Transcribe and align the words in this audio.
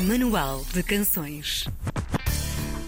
Manual 0.00 0.64
de 0.72 0.80
Canções. 0.84 1.66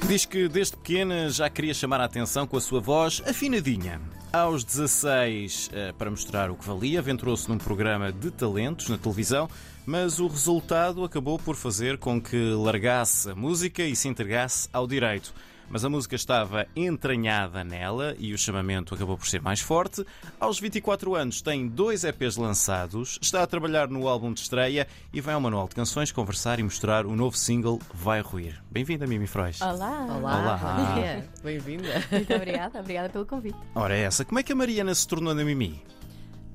Diz 0.06 0.24
que 0.24 0.48
desde 0.48 0.76
pequena 0.76 1.28
já 1.28 1.50
queria 1.50 1.74
chamar 1.74 2.00
a 2.00 2.04
atenção 2.04 2.46
com 2.46 2.56
a 2.56 2.60
sua 2.60 2.80
voz 2.80 3.20
afinadinha. 3.26 4.00
Aos 4.32 4.62
16, 4.62 5.70
eh, 5.72 5.92
para 5.98 6.08
mostrar 6.08 6.52
o 6.52 6.54
que 6.54 6.64
valia, 6.64 7.00
aventurou-se 7.00 7.48
num 7.48 7.58
programa 7.58 8.12
de 8.12 8.30
talentos 8.30 8.88
na 8.88 8.96
televisão, 8.96 9.50
mas 9.84 10.20
o 10.20 10.28
resultado 10.28 11.02
acabou 11.02 11.36
por 11.36 11.56
fazer 11.56 11.98
com 11.98 12.20
que 12.22 12.36
largasse 12.52 13.28
a 13.28 13.34
música 13.34 13.82
e 13.82 13.96
se 13.96 14.06
entregasse 14.06 14.68
ao 14.72 14.86
direito. 14.86 15.34
Mas 15.70 15.84
a 15.84 15.88
música 15.88 16.16
estava 16.16 16.66
entranhada 16.74 17.62
nela 17.62 18.16
e 18.18 18.34
o 18.34 18.38
chamamento 18.38 18.92
acabou 18.92 19.16
por 19.16 19.28
ser 19.28 19.40
mais 19.40 19.60
forte. 19.60 20.04
Aos 20.40 20.58
24 20.58 21.14
anos 21.14 21.40
tem 21.40 21.68
dois 21.68 22.02
EPs 22.02 22.36
lançados, 22.36 23.20
está 23.22 23.40
a 23.40 23.46
trabalhar 23.46 23.88
no 23.88 24.08
álbum 24.08 24.32
de 24.32 24.40
estreia 24.40 24.88
e 25.12 25.20
vai 25.20 25.32
ao 25.32 25.40
Manual 25.40 25.68
de 25.68 25.76
Canções 25.76 26.10
conversar 26.10 26.58
e 26.58 26.64
mostrar 26.64 27.06
o 27.06 27.14
novo 27.14 27.36
single 27.36 27.78
Vai 27.94 28.20
Ruir. 28.20 28.60
Bem-vinda, 28.68 29.06
Mimi 29.06 29.28
Frois. 29.28 29.60
Olá. 29.60 30.06
Olá. 30.10 30.94
Dia. 30.96 31.28
Bem-vinda. 31.44 32.04
Muito 32.10 32.34
obrigada, 32.34 32.80
obrigada 32.80 33.08
pelo 33.08 33.24
convite. 33.24 33.58
Ora, 33.76 33.96
é 33.96 34.00
essa, 34.00 34.24
como 34.24 34.40
é 34.40 34.42
que 34.42 34.52
a 34.52 34.56
Mariana 34.56 34.92
se 34.92 35.06
tornou 35.06 35.32
na 35.32 35.44
Mimi? 35.44 35.80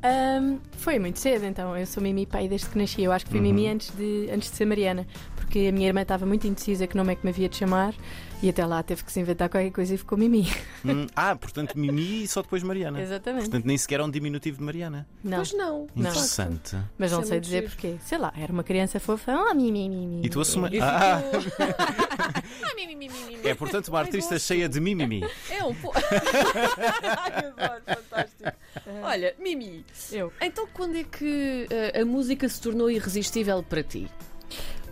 Ahm, 0.05 0.59
foi 0.77 0.99
muito 0.99 1.20
cedo, 1.20 1.45
então. 1.45 1.76
Eu 1.76 1.88
sou 1.88 2.04
Mimi 2.04 2.27
pai 2.27 2.48
desde 2.48 2.70
que 2.70 2.77
nasci. 2.77 3.02
Eu 3.02 3.12
acho 3.12 3.26
que 3.26 3.32
fui 3.32 3.41
Mimi 3.41 3.68
antes 3.68 3.90
de, 3.95 4.29
antes 4.32 4.52
de 4.52 4.57
ser 4.57 4.66
Mariana, 4.66 5.07
porque 5.45 5.67
a 5.67 5.72
minha 5.72 5.88
irmã 5.88 6.02
estava 6.02 6.26
muito 6.26 6.48
indecisa 6.48 6.88
que 6.88 6.98
nome 6.98 7.13
é 7.13 7.16
que 7.16 7.23
me 7.23 7.30
havia 7.30 7.48
de 7.48 7.55
chamar 7.55 7.94
e 8.44 8.49
até 8.49 8.66
lá 8.66 8.81
teve 8.84 9.04
que 9.04 9.12
se 9.12 9.20
inventar 9.20 9.48
qualquer 9.48 9.71
coisa 9.71 9.94
e 9.94 9.98
ficou 9.98 10.18
Mimi. 10.18 10.48
Hum, 10.84 11.08
ah, 11.16 11.35
portanto, 11.35 11.77
Mimi 11.77 12.23
e 12.23 12.27
só 12.27 12.41
depois 12.41 12.62
Mariana. 12.63 13.02
Exatamente. 13.02 13.44
Portanto, 13.44 13.66
nem 13.66 13.77
sequer 13.77 13.99
é 13.99 14.04
um 14.04 14.09
diminutivo 14.09 14.58
de 14.58 14.63
Mariana. 14.63 15.08
Não, 15.23 15.38
Pois 15.38 15.54
não. 15.54 15.88
Não. 15.95 16.09
Interessante. 16.12 16.76
mas 16.98 17.12
não 17.12 17.20
Isso 17.21 17.27
é 17.27 17.30
sei 17.30 17.35
muito 17.38 17.44
dizer 17.45 17.59
giro. 17.62 17.70
porquê. 17.71 17.95
Sei 18.04 18.18
lá, 18.18 18.34
era 18.38 18.52
uma 18.52 18.63
criança 18.63 18.99
fofa. 18.99 19.31
Ah, 19.34 19.54
Mimi, 19.54 19.88
Mimi. 19.90 20.26
E 20.26 20.30
tu 20.30 20.41
assumes. 20.41 20.73
E 20.73 20.80
Ah, 20.81 21.21
ficou- 21.41 21.66
mi, 22.76 22.88
mi, 22.88 22.96
mi, 22.96 23.09
mi, 23.09 23.38
mi. 23.38 23.48
é 23.48 23.55
portanto 23.55 23.88
uma 23.90 23.99
artista 23.99 24.38
cheia 24.38 24.68
de 24.68 24.79
mimimi. 24.82 25.21
É 25.49 25.63
um 25.63 25.73
pouco. 25.76 25.98
Fantástico. 27.85 28.51
Olha, 29.04 29.34
Mimi, 29.40 29.85
Eu. 30.12 30.32
então 30.41 30.68
quando 30.73 30.98
é 30.98 31.04
que 31.04 31.68
eh, 31.70 32.01
a 32.01 32.05
música 32.05 32.48
se 32.49 32.62
tornou 32.62 32.90
irresistível 32.91 33.63
para 33.63 33.82
ti? 33.84 34.07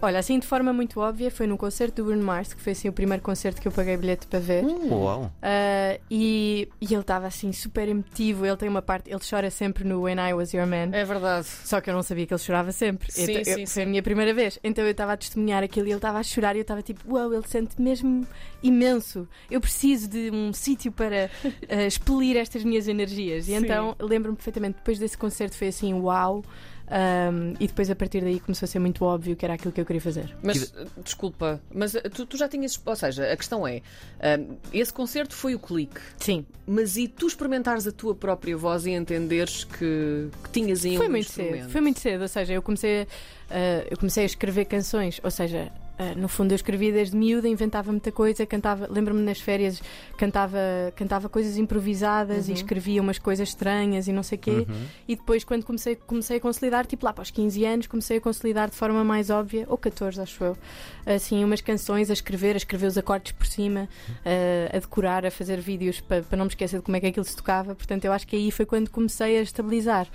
Olha, 0.06 0.20
assim 0.20 0.38
de 0.38 0.46
forma 0.46 0.74
muito 0.74 1.00
óbvia, 1.00 1.32
foi 1.32 1.48
num 1.48 1.56
concerto 1.56 2.04
do 2.04 2.08
Bruno 2.08 2.22
Mars, 2.22 2.54
que 2.54 2.62
foi 2.62 2.74
assim 2.74 2.90
o 2.90 2.92
primeiro 2.94 3.24
concerto 3.24 3.62
que 3.62 3.68
eu 3.70 3.72
paguei 3.72 3.96
bilhete 3.96 4.28
para 4.28 4.38
ver. 4.40 4.62
Uau. 4.66 5.32
Ah, 5.42 5.98
e, 6.12 6.68
e 6.82 6.86
ele 6.94 7.00
estava 7.00 7.26
assim 7.26 7.54
super 7.54 7.88
emotivo. 7.88 8.46
Ele 8.46 8.58
tem 8.58 8.68
uma 8.68 8.82
parte, 8.82 9.10
ele 9.10 9.22
chora 9.28 9.50
sempre 9.50 9.86
no 9.86 10.02
When 10.02 10.18
I 10.20 10.34
Was 10.34 10.54
Your 10.54 10.68
Man. 10.68 10.90
É 10.92 11.06
verdade. 11.06 11.48
Só 11.48 11.80
que 11.80 11.90
eu 11.90 11.94
não 11.94 12.04
sabia 12.04 12.28
que 12.28 12.34
ele 12.34 12.42
chorava 12.42 12.74
sempre. 12.74 13.10
Sim, 13.10 13.24
Então, 13.24 13.36
eu- 13.38 13.46
sim, 13.46 13.66
foi 13.66 13.66
sim. 13.66 13.82
a 13.84 13.86
minha 13.86 14.04
primeira 14.04 14.34
vez. 14.34 14.60
Então 14.62 14.84
eu 14.84 14.92
estava 14.92 15.14
a 15.14 15.18
testemunhar 15.18 15.64
aquilo 15.64 15.88
e 15.88 15.92
ele 15.92 15.96
estava 15.98 16.20
a 16.20 16.24
chorar 16.24 16.54
e 16.56 16.60
eu 16.60 16.64
estava 16.64 16.82
tipo, 16.82 17.14
uau, 17.16 17.34
ele 17.34 17.48
sente 17.48 17.82
mesmo 17.82 18.28
imenso. 18.62 19.26
Eu 19.50 19.62
preciso 19.62 20.10
de 20.10 20.30
um 20.32 20.52
sítio 20.52 20.92
para 20.92 21.30
ah, 21.70 21.84
expelir 21.86 22.36
estas 22.36 22.66
minhas 22.66 22.90
energias. 22.90 23.48
E 23.48 23.52
Sim. 23.52 23.64
então 23.64 23.96
lembro-me 24.02 24.36
perfeitamente, 24.36 24.76
depois 24.80 25.00
desse 25.00 25.18
concerto 25.18 25.56
foi 25.56 25.70
assim, 25.70 25.94
uau. 25.94 26.44
Ahm, 26.88 27.54
e 27.60 27.68
depois 27.68 27.90
a 27.90 27.96
partir 27.96 28.22
daí 28.22 28.40
começou 28.40 28.66
a 28.66 28.68
ser 28.68 28.78
muito 28.80 29.04
óbvio 29.06 29.36
que 29.36 29.46
era 29.46 29.54
aquilo 29.54 29.72
que 29.72 29.80
eu 29.82 29.86
queria 29.86 30.02
fazer. 30.02 30.36
Mas, 30.44 30.74
eh, 30.76 30.86
desculpa, 31.04 31.62
mas 31.74 31.96
eh, 31.96 32.02
tu, 32.02 32.26
tu 32.26 32.38
já 32.38 32.48
tinhas. 32.48 32.80
Ou 32.86 32.96
seja, 32.96 33.32
a 33.32 33.38
questão 33.38 33.66
é: 33.68 33.82
eh, 34.20 34.40
esse 34.74 34.92
concerto 34.94 35.34
foi 35.34 35.56
o 35.56 35.60
clique, 35.60 36.00
Sim, 36.18 36.46
mas 36.68 36.98
e 36.98 37.08
tu 37.08 37.26
experimentares 37.28 37.88
a 37.88 37.92
tua 37.92 38.14
própria 38.14 38.56
voz 38.58 38.86
e 38.86 38.92
entenderes 38.92 39.64
que, 39.64 40.28
que 40.44 40.50
tinhas 40.52 40.84
aí 40.86 40.98
foi 40.98 41.08
um 41.08 41.12
muito 41.12 41.26
instrumento? 41.28 41.62
cedo. 41.62 41.72
Foi 41.72 41.82
muito 41.82 42.00
cedo, 42.00 42.22
ou 42.22 42.28
seja, 42.28 42.54
eu 42.54 42.62
comecei, 42.62 43.08
a- 43.50 43.86
eu 43.90 43.98
comecei 43.98 44.24
a 44.24 44.26
escrever 44.26 44.66
canções, 44.66 45.20
ou 45.24 45.32
seja, 45.32 45.72
ah, 45.98 46.14
no 46.16 46.28
fundo 46.28 46.52
eu 46.52 46.56
escrevia 46.56 46.92
desde 46.92 47.16
miúda, 47.16 47.48
inventava 47.48 47.92
muita 47.92 48.12
coisa, 48.12 48.46
cantava, 48.46 48.88
lembro-me 48.90 49.22
nas 49.22 49.40
férias, 49.40 49.82
cantava, 50.18 50.58
cantava 50.96 51.30
coisas 51.30 51.58
improvisadas 51.58 52.48
e 52.48 52.52
Uhum. 52.52 52.56
escrevia 52.58 53.02
umas 53.02 53.18
coisas 53.20 53.50
estranhas 53.50 54.08
e 54.08 54.12
não 54.14 54.24
sei 54.24 54.38
quê. 54.38 54.66
E 55.08 55.16
depois, 55.16 55.44
quando 55.44 55.64
comecei, 55.66 55.96
comecei 55.96 56.38
a 56.38 56.40
consolidar, 56.40 56.86
tipo 56.86 57.06
lá 57.06 57.14
para 57.14 57.22
os 57.22 57.32
15 57.32 57.66
anos, 57.66 57.88
comecei 57.88 58.18
a 58.18 58.22
consolidar 58.22 58.70
de 58.70 58.76
forma 58.76 59.04
mais 59.04 59.30
óbvia, 59.30 59.66
ou 59.70 59.78
14, 59.78 60.20
acho 60.22 60.44
eu, 60.44 60.58
assim, 61.06 61.44
umas 61.44 61.62
canções 61.62 62.10
a 62.10 62.14
escrever, 62.14 62.54
a 62.56 62.58
escrever 62.58 62.88
os 62.88 62.98
acordes 62.98 63.32
por 63.34 63.46
cima, 63.46 63.88
a, 64.26 64.76
a 64.76 64.80
decorar, 64.80 65.26
a 65.26 65.32
fazer 65.32 65.60
vídeos 65.60 66.00
para, 66.02 66.22
para 66.24 66.38
não 66.38 66.46
me 66.46 66.50
esquecer 66.50 66.78
de 66.78 66.84
como 66.84 66.98
é 66.98 67.00
que 67.00 67.08
aquilo 67.08 67.26
se 67.26 67.36
tocava. 67.36 67.76
Portanto, 67.76 68.06
eu 68.06 68.12
acho 68.14 68.26
que 68.28 68.36
aí 68.36 68.50
foi 68.52 68.66
quando 68.66 68.90
comecei 68.90 69.38
a 69.38 69.42
estabilizar. 69.42 70.08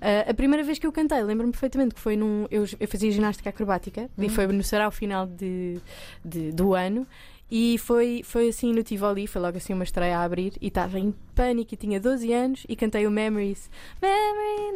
Ah, 0.00 0.30
a 0.30 0.34
primeira 0.34 0.62
vez 0.64 0.78
que 0.78 0.86
eu 0.86 0.92
cantei, 0.92 1.22
lembro-me 1.22 1.52
perfeitamente 1.52 1.94
que 1.94 2.00
foi 2.00 2.16
num. 2.16 2.46
Eu, 2.50 2.64
eu 2.78 2.88
fazia 2.88 3.10
ginástica 3.10 3.50
acrobática 3.50 4.08
e 4.18 4.28
foi 4.28 4.46
no 4.46 4.62
sarau 4.62 4.90
final 4.90 5.25
final 5.26 5.36
de, 5.36 5.80
de 6.24 6.52
do 6.52 6.74
ano. 6.74 7.06
E 7.48 7.78
foi, 7.78 8.22
foi 8.24 8.48
assim 8.48 8.72
no 8.72 8.82
Tivoli, 8.82 9.28
foi 9.28 9.40
logo 9.40 9.56
assim 9.56 9.72
uma 9.72 9.84
estreia 9.84 10.18
a 10.18 10.24
abrir 10.24 10.54
e 10.60 10.66
estava 10.66 10.98
em 10.98 11.14
pânico 11.32 11.74
e 11.74 11.76
tinha 11.76 12.00
12 12.00 12.32
anos 12.32 12.66
e 12.68 12.74
cantei 12.74 13.06
o 13.06 13.10
Memories. 13.10 13.70
Memory, 14.02 14.74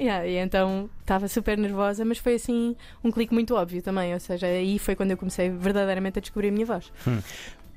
yeah, 0.00 0.26
e 0.26 0.36
então 0.36 0.88
estava 1.00 1.28
super 1.28 1.58
nervosa, 1.58 2.06
mas 2.06 2.16
foi 2.16 2.36
assim 2.36 2.74
um 3.04 3.10
clique 3.10 3.34
muito 3.34 3.54
óbvio 3.54 3.82
também, 3.82 4.14
ou 4.14 4.20
seja, 4.20 4.46
aí 4.46 4.78
foi 4.78 4.96
quando 4.96 5.10
eu 5.10 5.16
comecei 5.18 5.50
verdadeiramente 5.50 6.20
a 6.20 6.22
descobrir 6.22 6.48
a 6.48 6.52
minha 6.52 6.64
voz. 6.64 6.90
Hum. 7.06 7.20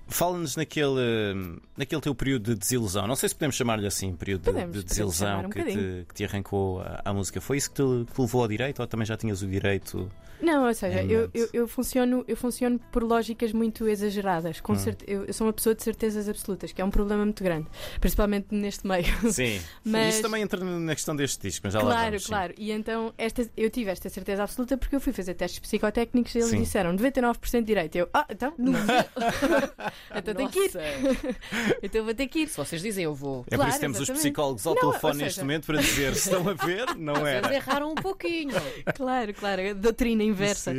Fala-nos 0.09 0.55
naquele, 0.55 1.61
naquele 1.77 2.01
teu 2.01 2.13
período 2.15 2.53
de 2.53 2.59
desilusão. 2.59 3.07
Não 3.07 3.15
sei 3.15 3.29
se 3.29 3.35
podemos 3.35 3.55
chamar-lhe 3.55 3.87
assim, 3.87 4.15
período 4.15 4.41
de- 4.41 4.51
Podemos, 4.51 4.77
de, 4.77 4.83
desilusão 4.83 5.41
um 5.45 5.49
que, 5.49 5.63
te, 5.63 6.05
que 6.07 6.13
te 6.15 6.23
arrancou 6.25 6.81
a, 6.81 7.01
à 7.05 7.13
música. 7.13 7.39
Foi 7.39 7.57
isso 7.57 7.69
que 7.71 7.75
te, 7.75 8.11
que 8.13 8.21
levou 8.21 8.41
ao 8.41 8.47
direito 8.47 8.79
ou 8.81 8.87
também 8.87 9.05
já 9.05 9.15
tinhas 9.15 9.41
o 9.41 9.47
direito? 9.47 10.09
Não, 10.41 10.65
ou 10.65 10.73
seja, 10.73 11.03
eu, 11.03 11.29
eu, 11.33 11.49
eu 11.51 11.67
funciono, 11.67 12.23
eu 12.25 12.37
funciono 12.37 12.79
por 12.93 13.03
lógicas 13.03 13.51
muito 13.51 13.85
exageradas. 13.89 14.61
Com 14.61 14.71
Hum. 14.71 14.77
certe- 14.77 15.03
eu, 15.05 15.25
eu 15.25 15.33
sou 15.33 15.45
uma 15.45 15.51
pessoa 15.51 15.75
de 15.75 15.83
certezas 15.83 16.29
absolutas, 16.29 16.71
que 16.71 16.81
é 16.81 16.85
um 16.85 16.89
problema 16.89 17.25
muito 17.25 17.43
grande, 17.43 17.67
principalmente 17.99 18.47
neste 18.55 18.87
meio. 18.87 19.03
Sim. 19.33 19.59
Mas- 19.83 20.13
Isso 20.15 20.21
também 20.21 20.41
entra 20.41 20.63
na 20.63 20.95
questão 20.95 21.13
deste 21.13 21.41
disco, 21.41 21.61
mas 21.65 21.73
já 21.73 21.81
lá 21.81 21.91
Claro, 21.91 22.19
sim. 22.19 22.27
claro. 22.27 22.53
E 22.57 22.71
então 22.71 23.13
esta, 23.17 23.49
eu 23.57 23.69
tive 23.69 23.91
esta 23.91 24.07
certeza 24.07 24.43
absoluta 24.43 24.77
porque 24.77 24.95
eu 24.95 25.01
fui 25.01 25.11
fazer 25.11 25.33
testes 25.33 25.59
psicotécnicos 25.59 26.33
e 26.33 26.37
eles 26.37 26.49
Sim. 26.51 26.61
disseram 26.61 26.95
99% 26.95 27.59
de 27.59 27.65
direito. 27.65 27.97
Eu, 27.97 28.09
ah, 28.13 28.25
então, 28.29 28.53
não. 28.57 28.71
então 30.15 30.33
tenho 30.35 30.49
que 30.49 30.59
ir. 30.59 30.71
Então 31.81 32.03
vou 32.03 32.13
ter 32.13 32.27
que 32.27 32.39
ir. 32.39 32.47
Se 32.49 32.57
vocês 32.57 32.81
dizem, 32.81 33.03
eu 33.05 33.13
vou. 33.13 33.45
É 33.49 33.55
por 33.57 33.65
isso 33.67 33.75
que 33.75 33.81
temos 33.81 33.99
os 33.99 34.09
psicólogos 34.09 34.65
ao 34.67 34.75
telefone 34.75 35.13
seja- 35.13 35.25
neste 35.25 35.39
momento 35.41 35.65
para 35.65 35.77
dizer 35.79 36.15
se 36.15 36.29
estão 36.29 36.47
a 36.49 36.53
ver, 36.53 36.95
não 36.97 37.13
Vocês 37.19 37.27
era. 37.43 37.55
erraram 37.55 37.91
um 37.91 37.95
pouquinho. 37.95 38.53
Claro, 38.95 39.33
claro, 39.33 39.75
doutrina 39.75 40.23
inversa. 40.23 40.73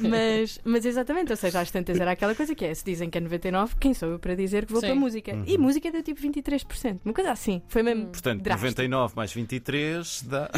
Mas, 0.00 0.60
mas 0.64 0.84
exatamente, 0.84 1.30
ou 1.32 1.36
seja, 1.36 1.60
às 1.60 1.70
tantas 1.70 1.98
era 1.98 2.12
aquela 2.12 2.34
coisa 2.34 2.54
que 2.54 2.64
é: 2.64 2.74
se 2.74 2.84
dizem 2.84 3.10
que 3.10 3.18
é 3.18 3.20
99, 3.20 3.74
quem 3.80 3.92
sou 3.94 4.10
eu 4.10 4.18
para 4.18 4.34
dizer 4.34 4.64
que 4.66 4.72
vou 4.72 4.80
Sim. 4.80 4.88
para 4.88 4.96
a 4.96 4.98
música? 4.98 5.32
Uhum. 5.34 5.44
E 5.46 5.58
música 5.58 5.90
deu 5.90 6.02
tipo 6.02 6.20
23%, 6.20 7.00
uma 7.04 7.14
coisa 7.14 7.32
assim. 7.32 7.62
Foi 7.68 7.82
mesmo. 7.82 8.06
Portanto, 8.06 8.42
drástico. 8.42 8.64
99 8.70 9.14
mais 9.16 9.32
23 9.32 10.22
dá. 10.22 10.50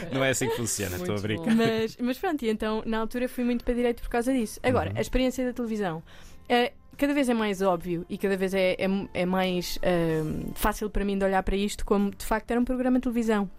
não 0.12 0.24
é 0.24 0.30
assim 0.30 0.48
que 0.48 0.56
funciona, 0.56 0.96
estou 0.96 1.16
a 1.16 1.20
brincar. 1.20 1.54
Mas, 1.54 1.96
mas 2.00 2.18
pronto, 2.18 2.42
e 2.44 2.48
então 2.50 2.82
na 2.86 2.98
altura 2.98 3.28
fui 3.28 3.44
muito 3.44 3.64
para 3.64 3.74
direito 3.74 4.02
por 4.02 4.08
causa 4.10 4.32
disso. 4.32 4.58
Agora, 4.62 4.90
Uhum. 4.90 4.98
a 4.98 5.00
experiência 5.00 5.44
da 5.46 5.52
televisão. 5.52 6.02
é, 6.48 6.72
cada 6.96 7.14
vez 7.14 7.28
é 7.30 7.34
mais 7.34 7.62
óbvio 7.62 8.04
e 8.10 8.18
cada 8.18 8.36
vez 8.36 8.52
é, 8.52 8.72
é, 8.72 8.86
é 9.14 9.24
mais 9.24 9.78
ahm, 9.82 10.50
fácil 10.54 10.90
para 10.90 11.02
mim 11.04 11.16
de 11.16 11.24
olhar 11.24 11.42
para 11.42 11.56
isto 11.56 11.82
como 11.84 12.10
de 12.10 12.24
facto 12.26 12.50
era 12.50 12.60
um 12.60 12.64
programa 12.64 12.98
de 12.98 13.04
televisão. 13.04 13.50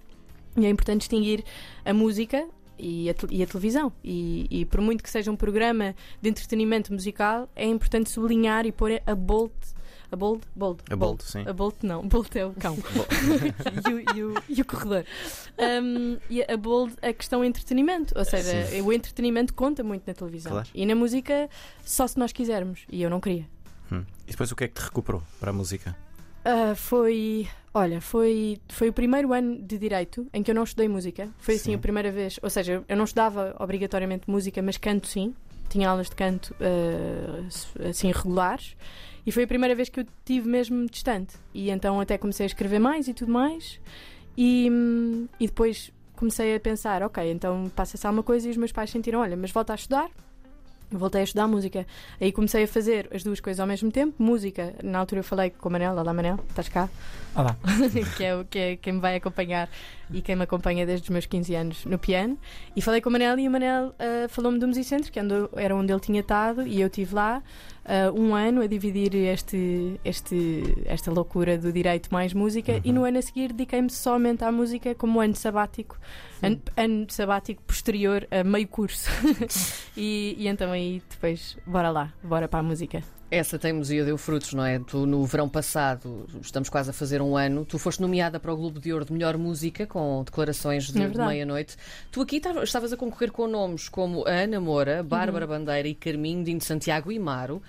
E 0.55 0.65
é 0.65 0.69
importante 0.69 0.99
distinguir 0.99 1.43
a 1.83 1.93
música 1.93 2.45
e 2.77 3.09
a, 3.09 3.13
te- 3.13 3.27
e 3.31 3.41
a 3.41 3.47
televisão. 3.47 3.91
E, 4.03 4.45
e 4.49 4.65
por 4.65 4.81
muito 4.81 5.01
que 5.03 5.09
seja 5.09 5.31
um 5.31 5.35
programa 5.35 5.95
de 6.21 6.29
entretenimento 6.29 6.91
musical, 6.93 7.49
é 7.55 7.65
importante 7.65 8.09
sublinhar 8.11 8.65
e 8.65 8.71
pôr 8.71 9.01
a 9.07 9.15
bold. 9.15 9.53
A 10.11 10.15
bold? 10.15 10.43
Bold. 10.55 10.81
A 10.89 10.95
Bolt, 10.95 11.21
sim. 11.21 11.43
A 11.47 11.53
Bolt 11.53 11.75
não, 11.83 12.01
Bolt 12.07 12.35
é 12.35 12.45
o 12.45 12.51
cão. 12.53 12.77
e, 13.87 13.93
o, 13.93 14.17
e 14.17 14.23
o- 14.23 14.43
e 14.49 14.61
o 14.61 14.65
corredor. 14.65 15.05
Um, 15.57 16.17
e 16.29 16.43
a 16.43 16.57
Bold, 16.57 16.93
a 17.01 17.13
questão 17.13 17.43
é 17.43 17.47
entretenimento. 17.47 18.13
Ou 18.17 18.25
seja, 18.25 18.67
o 18.83 18.91
entretenimento 18.91 19.53
conta 19.53 19.83
muito 19.83 20.03
na 20.05 20.13
televisão. 20.13 20.51
Claro. 20.51 20.67
E 20.73 20.85
na 20.85 20.95
música, 20.95 21.49
só 21.83 22.05
se 22.07 22.17
nós 22.19 22.31
quisermos. 22.31 22.81
E 22.91 23.01
eu 23.01 23.09
não 23.09 23.19
queria. 23.21 23.47
Hum. 23.91 24.03
E 24.27 24.31
depois 24.31 24.51
o 24.51 24.55
que 24.55 24.65
é 24.65 24.67
que 24.67 24.73
te 24.75 24.83
recuperou 24.83 25.23
para 25.39 25.51
a 25.51 25.53
música? 25.53 25.95
Ah, 26.43 26.73
foi. 26.75 27.47
Olha, 27.73 28.01
foi, 28.01 28.59
foi 28.67 28.89
o 28.89 28.93
primeiro 28.93 29.31
ano 29.31 29.61
de 29.61 29.77
direito 29.77 30.27
em 30.33 30.43
que 30.43 30.51
eu 30.51 30.55
não 30.55 30.63
estudei 30.63 30.89
música. 30.89 31.29
Foi 31.39 31.55
assim 31.55 31.71
Sim. 31.71 31.75
a 31.75 31.77
primeira 31.79 32.11
vez. 32.11 32.37
Ou 32.43 32.49
seja, 32.49 32.83
eu 32.87 32.97
não 32.97 33.05
estudava 33.05 33.55
obrigatoriamente 33.59 34.29
música, 34.29 34.61
mas 34.61 34.75
canto 34.75 35.07
sim. 35.07 35.33
Tinha 35.71 35.89
aulas 35.89 36.09
de 36.09 36.15
canto 36.15 36.53
ah, 36.59 37.87
assim 37.89 38.11
regulares. 38.11 38.75
E 39.25 39.31
foi 39.31 39.43
a 39.43 39.47
primeira 39.47 39.73
vez 39.73 39.87
que 39.89 40.01
eu 40.01 40.05
tive 40.25 40.49
mesmo 40.49 40.85
distante. 40.87 41.35
E 41.53 41.69
então 41.69 41.99
até 41.99 42.17
comecei 42.17 42.45
a 42.45 42.47
escrever 42.47 42.79
mais 42.79 43.07
e 43.07 43.13
tudo 43.13 43.31
mais. 43.31 43.79
E, 44.37 44.69
hum, 44.71 45.27
e 45.39 45.47
depois 45.47 45.91
comecei 46.15 46.55
a 46.55 46.59
pensar: 46.59 47.03
ok, 47.03 47.31
então 47.31 47.71
passa-se 47.75 48.05
alguma 48.05 48.23
coisa. 48.23 48.47
E 48.47 48.51
os 48.51 48.57
meus 48.57 48.71
pais 48.71 48.89
sentiram: 48.89 49.19
olha, 49.19 49.37
mas 49.37 49.51
volta 49.51 49.73
a 49.73 49.75
estudar. 49.75 50.09
Voltei 50.91 51.21
a 51.21 51.23
estudar 51.23 51.47
música. 51.47 51.85
Aí 52.19 52.31
comecei 52.31 52.63
a 52.63 52.67
fazer 52.67 53.09
as 53.13 53.23
duas 53.23 53.39
coisas 53.39 53.59
ao 53.59 53.67
mesmo 53.67 53.91
tempo. 53.91 54.13
Música, 54.21 54.73
na 54.83 54.99
altura 54.99 55.19
eu 55.19 55.23
falei 55.23 55.49
com 55.49 55.69
o 55.69 55.71
Manel, 55.71 55.93
olá 55.95 56.13
Manel, 56.13 56.39
estás 56.49 56.67
cá? 56.69 56.89
Olá. 57.35 57.55
que, 58.17 58.23
é, 58.23 58.35
o- 58.35 58.45
que 58.45 58.59
é 58.59 58.75
quem 58.75 58.93
me 58.93 58.99
vai 58.99 59.15
acompanhar 59.15 59.69
e 60.13 60.21
quem 60.21 60.35
me 60.35 60.43
acompanha 60.43 60.85
desde 60.85 61.05
os 61.05 61.09
meus 61.09 61.25
15 61.25 61.55
anos 61.55 61.85
no 61.85 61.97
piano. 61.97 62.37
E 62.75 62.81
falei 62.81 62.99
com 63.01 63.09
o 63.09 63.11
Manel 63.11 63.39
e 63.39 63.47
o 63.47 63.51
Manel 63.51 63.93
ah, 63.97 64.27
falou-me 64.29 64.59
do 64.59 64.67
Musicentro, 64.67 65.11
que 65.11 65.19
andou- 65.19 65.49
era 65.55 65.75
onde 65.75 65.91
ele 65.91 66.01
tinha 66.01 66.19
estado, 66.19 66.67
e 66.67 66.81
eu 66.81 66.87
estive 66.87 67.15
lá 67.15 67.41
ah, 67.85 68.11
um 68.13 68.35
ano 68.35 68.61
a 68.61 68.67
dividir 68.67 69.15
este, 69.15 69.99
este, 70.03 70.63
esta 70.85 71.11
loucura 71.11 71.57
do 71.57 71.71
direito 71.71 72.09
mais 72.11 72.33
música, 72.33 72.81
e 72.83 72.91
no 72.91 73.03
ano 73.03 73.17
a 73.17 73.21
seguir 73.21 73.49
dediquei-me 73.49 73.89
somente 73.89 74.43
à 74.43 74.51
música 74.51 74.93
como 74.95 75.19
ano 75.19 75.35
sabático, 75.35 75.97
ano, 76.41 76.61
ano 76.77 77.05
sabático 77.09 77.61
posterior 77.63 78.27
a 78.31 78.43
meio 78.43 78.67
curso. 78.67 79.09
e, 79.95 80.35
e 80.37 80.47
então 80.47 80.71
aí 80.71 81.01
depois, 81.09 81.57
bora 81.65 81.89
lá, 81.89 82.13
bora 82.23 82.47
para 82.47 82.59
a 82.59 82.63
música. 82.63 83.03
Essa 83.31 83.57
teimosia 83.57 84.03
deu 84.03 84.17
frutos, 84.17 84.53
não 84.53 84.65
é? 84.65 84.77
Tu, 84.79 85.05
no 85.05 85.25
verão 85.25 85.47
passado, 85.47 86.27
estamos 86.41 86.67
quase 86.67 86.89
a 86.89 86.93
fazer 86.93 87.21
um 87.21 87.37
ano, 87.37 87.63
tu 87.63 87.79
foste 87.79 88.01
nomeada 88.01 88.41
para 88.41 88.53
o 88.53 88.57
Globo 88.57 88.77
de 88.77 88.91
Ouro 88.91 89.05
de 89.05 89.13
Melhor 89.13 89.37
Música, 89.37 89.87
com 89.87 90.21
declarações 90.25 90.91
de, 90.91 91.01
É 91.01 91.07
de 91.07 91.17
meia-noite. 91.17 91.77
Tu 92.11 92.19
aqui 92.21 92.41
tava- 92.41 92.61
estavas 92.61 92.91
a 92.91 92.97
concorrer 92.97 93.31
com 93.31 93.47
nomes 93.47 93.87
como 93.87 94.27
a 94.27 94.31
Ana 94.31 94.59
Moura, 94.59 95.01
Bárbara 95.01 95.47
Bandeira 95.47 95.87
e 95.87 95.95
Carminho, 95.95 96.43
Dino 96.43 96.59
Santiago 96.59 97.09
e 97.09 97.17
Maro. 97.17 97.61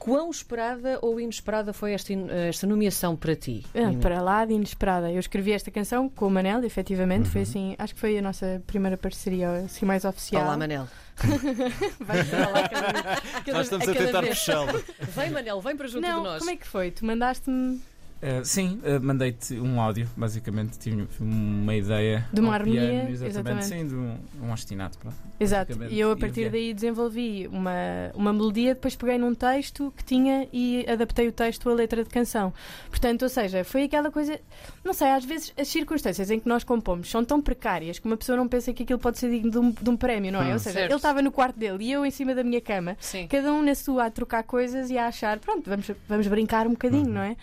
Quão 0.00 0.30
esperada 0.30 0.98
ou 1.00 1.20
inesperada 1.20 1.72
foi 1.72 1.92
esta, 1.92 2.12
esta 2.48 2.66
nomeação 2.66 3.14
para 3.14 3.36
ti? 3.36 3.64
Ah, 3.76 3.92
para 4.02 4.20
lá 4.20 4.44
de 4.44 4.54
inesperada. 4.54 5.12
Eu 5.12 5.20
escrevi 5.20 5.52
esta 5.52 5.70
canção 5.70 6.08
com 6.08 6.26
o 6.26 6.30
Manel, 6.30 6.64
efetivamente. 6.64 7.26
Uhum. 7.26 7.30
Foi 7.32 7.42
assim, 7.42 7.76
acho 7.78 7.94
que 7.94 8.00
foi 8.00 8.18
a 8.18 8.22
nossa 8.22 8.60
primeira 8.66 8.96
parceria 8.96 9.48
assim 9.64 9.86
mais 9.86 10.04
oficial. 10.04 10.42
Olá, 10.42 10.56
Manel. 10.56 10.88
Vai 12.00 12.28
cada, 12.28 12.68
cada, 12.68 13.22
Nós 13.52 13.66
estamos 13.66 13.88
a, 13.88 13.92
cada 13.92 14.06
tentar 14.06 14.20
vez. 14.22 14.38
puxá-lo. 14.38 14.84
Vem, 15.00 15.30
Manel, 15.30 15.60
vem 15.60 15.76
para 15.76 15.88
junto 15.88 16.02
Não, 16.06 16.18
de 16.22 16.28
nós. 16.28 16.38
como 16.38 16.50
é 16.50 16.56
que 16.56 16.66
foi? 16.66 16.90
Tu 16.90 17.04
mandaste-me 17.04 17.80
Eh, 18.20 18.42
sim, 18.42 18.80
eh, 18.82 18.98
mandei-te 18.98 19.54
um 19.60 19.80
áudio, 19.80 20.08
basicamente. 20.16 20.78
Tive 20.78 21.06
uma 21.20 21.74
ideia. 21.74 22.26
De 22.32 22.40
uma 22.40 22.54
harmonia, 22.54 22.80
piano, 22.80 23.10
exatamente. 23.10 23.28
exatamente. 23.28 23.64
Sim, 23.66 23.86
de 23.86 23.94
um, 23.94 24.18
um 24.42 24.52
ostinato. 24.52 24.98
Pronto. 24.98 25.16
Exato, 25.38 25.78
e 25.88 26.00
eu 26.00 26.10
a 26.10 26.16
partir 26.16 26.50
daí 26.50 26.74
desenvolvi 26.74 27.46
uma, 27.46 27.70
uma 28.14 28.32
melodia, 28.32 28.74
depois 28.74 28.96
peguei 28.96 29.18
num 29.18 29.34
texto 29.34 29.92
que 29.96 30.02
tinha 30.02 30.48
e 30.52 30.84
adaptei 30.88 31.28
o 31.28 31.32
texto 31.32 31.70
à 31.70 31.74
letra 31.74 32.02
de 32.02 32.10
canção. 32.10 32.52
Portanto, 32.90 33.22
ou 33.22 33.28
seja, 33.28 33.62
foi 33.62 33.84
aquela 33.84 34.10
coisa, 34.10 34.40
não 34.84 34.92
sei, 34.92 35.08
às 35.08 35.24
vezes 35.24 35.52
as 35.56 35.68
circunstâncias 35.68 36.28
em 36.30 36.40
que 36.40 36.48
nós 36.48 36.64
compomos 36.64 37.08
são 37.08 37.24
tão 37.24 37.40
precárias 37.40 38.00
que 38.00 38.06
uma 38.06 38.16
pessoa 38.16 38.36
não 38.36 38.48
pensa 38.48 38.72
que 38.72 38.82
aquilo 38.82 38.98
pode 38.98 39.18
ser 39.18 39.30
digno 39.30 39.50
de 39.50 39.58
um, 39.58 39.70
de 39.70 39.90
um 39.90 39.96
prémio, 39.96 40.32
não 40.32 40.42
é? 40.42 40.48
Hum. 40.48 40.52
ou 40.54 40.58
seja, 40.58 40.78
Certo. 40.80 40.90
ele 40.90 40.96
estava 40.96 41.22
no 41.22 41.30
quarto 41.30 41.56
dele 41.56 41.84
e 41.84 41.92
eu 41.92 42.04
em 42.04 42.10
cima 42.10 42.34
da 42.34 42.42
minha 42.42 42.60
cama, 42.60 42.96
Sim. 42.98 43.28
cada 43.28 43.52
um 43.52 43.62
na 43.62 43.76
sua 43.76 44.06
a 44.06 44.10
trocar 44.10 44.42
coisas 44.42 44.90
e 44.90 44.98
a 44.98 45.06
achar, 45.06 45.38
pronto, 45.38 45.70
vamos, 45.70 45.88
vamos 46.08 46.26
brincar 46.26 46.66
um 46.66 46.70
bocadinho, 46.70 47.08
não 47.08 47.22
é? 47.22 47.36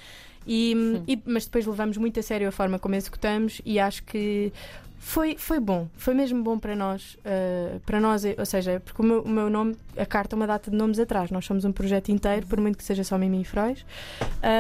E, 0.48 1.02
e- 1.08 1.20
mas 1.26 1.46
depois 1.46 1.66
levamos 1.66 1.98
muito 1.98 2.20
a 2.20 2.24
sério 2.24 2.48
a 2.48 2.52
forma 2.52 2.78
como 2.80 2.96
executamos 2.96 3.62
e 3.66 3.80
acho 3.80 4.04
que 4.04 4.52
foi, 4.98 5.36
foi 5.38 5.60
bom, 5.60 5.88
foi 5.98 6.16
mesmo 6.16 6.42
bom 6.44 6.58
para 6.58 6.76
nós, 6.76 7.16
eh, 7.24 7.78
para 7.86 8.00
nós, 8.00 8.26
eh, 8.26 8.34
ou 8.40 8.46
seja, 8.46 8.82
porque 8.84 9.00
o 9.04 9.06
meu, 9.06 9.22
o 9.22 9.30
meu 9.30 9.52
nome, 9.52 9.76
a 9.96 10.06
carta 10.06 10.36
é 10.36 10.38
uma 10.38 10.48
data 10.48 10.72
de 10.72 10.76
nomes 10.76 10.98
atrás, 10.98 11.30
nós 11.30 11.46
somos 11.46 11.64
um 11.64 11.72
projeto 11.72 12.10
inteiro, 12.10 12.48
por 12.48 12.60
muito 12.60 12.76
que 12.76 12.84
seja 12.84 13.04
só 13.04 13.16
Mimi 13.18 13.42
e 13.42 13.46
Frois, 13.46 13.86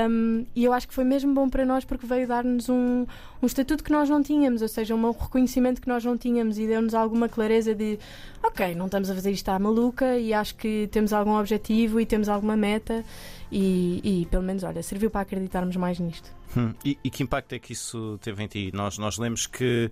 Um, 0.09 0.45
e 0.55 0.63
eu 0.65 0.73
acho 0.73 0.87
que 0.87 0.93
foi 0.95 1.03
mesmo 1.03 1.31
bom 1.33 1.47
para 1.47 1.63
nós 1.63 1.85
porque 1.85 2.07
veio 2.07 2.27
dar-nos 2.27 2.69
um, 2.69 3.05
um 3.41 3.45
estatuto 3.45 3.83
que 3.83 3.91
nós 3.91 4.09
não 4.09 4.21
tínhamos, 4.23 4.63
ou 4.63 4.67
seja, 4.67 4.95
um 4.95 5.11
reconhecimento 5.11 5.79
que 5.79 5.87
nós 5.87 6.03
não 6.03 6.17
tínhamos 6.17 6.57
e 6.57 6.65
deu-nos 6.65 6.95
alguma 6.95 7.29
clareza 7.29 7.75
de 7.75 7.99
ok, 8.41 8.73
não 8.73 8.85
estamos 8.87 9.11
a 9.11 9.13
fazer 9.15 9.29
isto 9.31 9.47
à 9.49 9.59
maluca 9.59 10.17
e 10.17 10.33
acho 10.33 10.55
que 10.55 10.89
temos 10.91 11.13
algum 11.13 11.37
objetivo 11.37 11.99
e 11.99 12.05
temos 12.05 12.27
alguma 12.29 12.57
meta 12.57 13.03
e, 13.57 14.01
e, 14.03 14.25
pelo 14.25 14.43
menos, 14.43 14.63
olha, 14.63 14.83
serviu 14.83 15.09
para 15.09 15.21
acreditarmos 15.21 15.77
mais 15.77 15.97
nisto. 15.97 16.29
Hum, 16.57 16.73
E, 16.83 16.97
e 17.01 17.09
que 17.09 17.23
impacto 17.23 17.53
é 17.53 17.59
que 17.59 17.71
isso 17.71 18.19
teve 18.21 18.43
em 18.43 18.47
ti? 18.47 18.69
Nós, 18.73 18.97
nós 18.97 19.17
lemos 19.17 19.47
que 19.47 19.89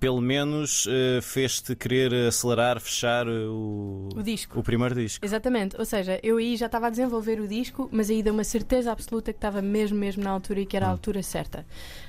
pelo 0.00 0.20
menos 0.20 0.86
eh, 0.88 1.20
fez-te 1.20 1.74
querer 1.74 2.14
acelerar, 2.28 2.80
fechar 2.80 3.26
eh, 3.26 3.30
o, 3.48 4.08
O 4.14 4.22
disco. 4.22 4.60
o 4.60 4.62
primeiro 4.62 4.94
disco. 4.94 5.24
Exatamente, 5.24 5.76
ou 5.78 5.84
seja, 5.84 6.20
eu 6.22 6.36
aí 6.36 6.56
já 6.56 6.66
estava 6.66 6.86
a 6.86 6.90
desenvolver 6.90 7.40
o 7.40 7.48
disco, 7.48 7.88
mas 7.92 8.08
aí 8.08 8.22
deu 8.22 8.32
uma 8.32 8.44
certeza 8.44 8.92
absoluta 8.92 9.32
que 9.32 9.36
estava 9.38 9.60
mesmo, 9.60 9.98
mesmo 9.98 10.22
na 10.22 10.30
altura 10.30 10.60
e 10.60 10.66
que 10.66 10.76
era 10.76 10.86
a 10.86 10.90
altura 10.90 11.22
certa. 11.22 11.66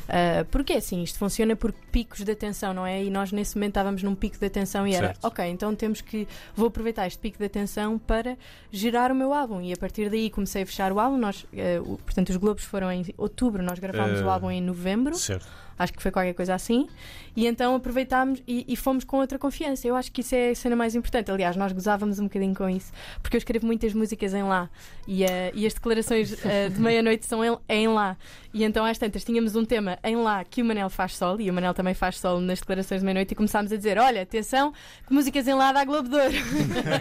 Ah, 0.08 0.46
porque 0.52 0.74
assim, 0.74 1.02
isto 1.04 1.18
funciona 1.20 1.56
por 1.56 1.72
picos 1.72 2.24
de 2.24 2.32
atenção, 2.32 2.74
não 2.74 2.86
é? 2.86 3.04
E 3.04 3.10
nós 3.10 3.32
nesse 3.32 3.56
momento 3.56 3.72
estávamos 3.72 4.02
num 4.04 4.16
pico 4.16 4.38
de 4.40 4.46
atenção 4.46 4.88
e 4.88 4.94
era, 4.96 5.08
Certo. 5.08 5.26
ok, 5.26 5.46
então 5.46 5.74
temos 5.76 6.02
que, 6.02 6.28
vou 6.56 6.68
aproveitar 6.68 7.06
este 7.08 7.20
pico 7.20 7.38
de 7.38 7.46
atenção 7.46 7.98
para 8.00 8.38
gerar 8.72 9.12
o 9.12 9.16
meu 9.16 9.34
álbum. 9.34 9.62
E 9.62 9.72
a 9.74 9.78
partir 9.78 10.10
daí 10.10 10.30
comecei 10.30 10.64
a 10.64 10.66
fechar 10.66 10.92
o 10.92 11.00
álbum. 11.00 11.18
Nós, 11.18 11.46
ah, 11.54 11.82
o- 11.84 11.98
portanto, 11.98 12.30
os 12.30 12.38
Globos 12.38 12.64
foram 12.64 12.92
em 12.92 13.06
outubro, 13.18 13.62
nós 13.64 13.78
gravámos 13.80 14.20
o 14.22 14.30
álbum 14.30 14.50
em 14.52 14.62
novembro 14.62 15.16
Certo. 15.16 15.48
Acho 15.80 15.94
que 15.94 16.02
foi 16.04 16.12
qualquer 16.12 16.34
coisa 16.34 16.54
assim, 16.54 16.88
e 17.36 17.48
então 17.48 17.74
aproveitámos 17.74 18.44
e, 18.46 18.66
e 18.68 18.76
fomos 18.76 19.06
com 19.06 19.18
outra 19.18 19.40
confiança. 19.40 19.88
Eu 19.88 19.96
acho 19.96 20.12
que 20.12 20.22
isso 20.22 20.36
é 20.36 20.50
a 20.50 20.56
cena 20.56 20.76
mais 20.76 20.94
importante. 20.94 21.32
Aliás, 21.32 21.56
nós 21.56 21.72
gozávamos 21.72 22.20
um 22.20 22.24
bocadinho 22.24 22.54
com 22.54 22.70
isso, 22.70 22.92
porque 23.22 23.38
eu 23.38 23.40
escrevo 23.40 23.66
muitas 23.66 23.94
músicas 23.94 24.34
em 24.34 24.44
lá 24.44 24.70
e, 25.08 25.24
eh, 25.24 25.52
e 25.54 25.66
as 25.66 25.74
declarações 25.74 26.46
eh, 26.46 26.70
de 26.70 26.80
meia-noite 26.80 27.26
são 27.26 27.44
em, 27.44 27.58
em 27.70 27.88
lá. 27.88 28.18
E 28.54 28.64
então, 28.64 28.84
às 28.84 28.98
tantas, 28.98 29.24
tínhamos 29.24 29.56
um 29.56 29.64
tema 29.64 29.98
em 30.04 30.16
lá 30.18 30.44
que 30.44 30.62
o 30.62 30.66
Manel 30.66 30.90
faz 30.90 31.16
solo, 31.16 31.40
e 31.40 31.50
o 31.50 31.54
Manel 31.54 31.74
também 31.74 31.94
faz 31.94 32.18
solo 32.18 32.42
nas 32.42 32.60
declarações 32.60 33.02
de 33.02 33.06
meia-noite, 33.06 33.32
e 33.32 33.36
começámos 33.36 33.72
a 33.72 33.78
dizer: 33.78 33.98
Olha, 33.98 34.24
atenção, 34.24 34.74
que 35.08 35.14
músicas 35.14 35.48
em 35.48 35.54
lá 35.54 35.72
dá 35.72 35.86
Globo 35.86 36.10
de 36.10 36.16
Ouro. 36.16 36.36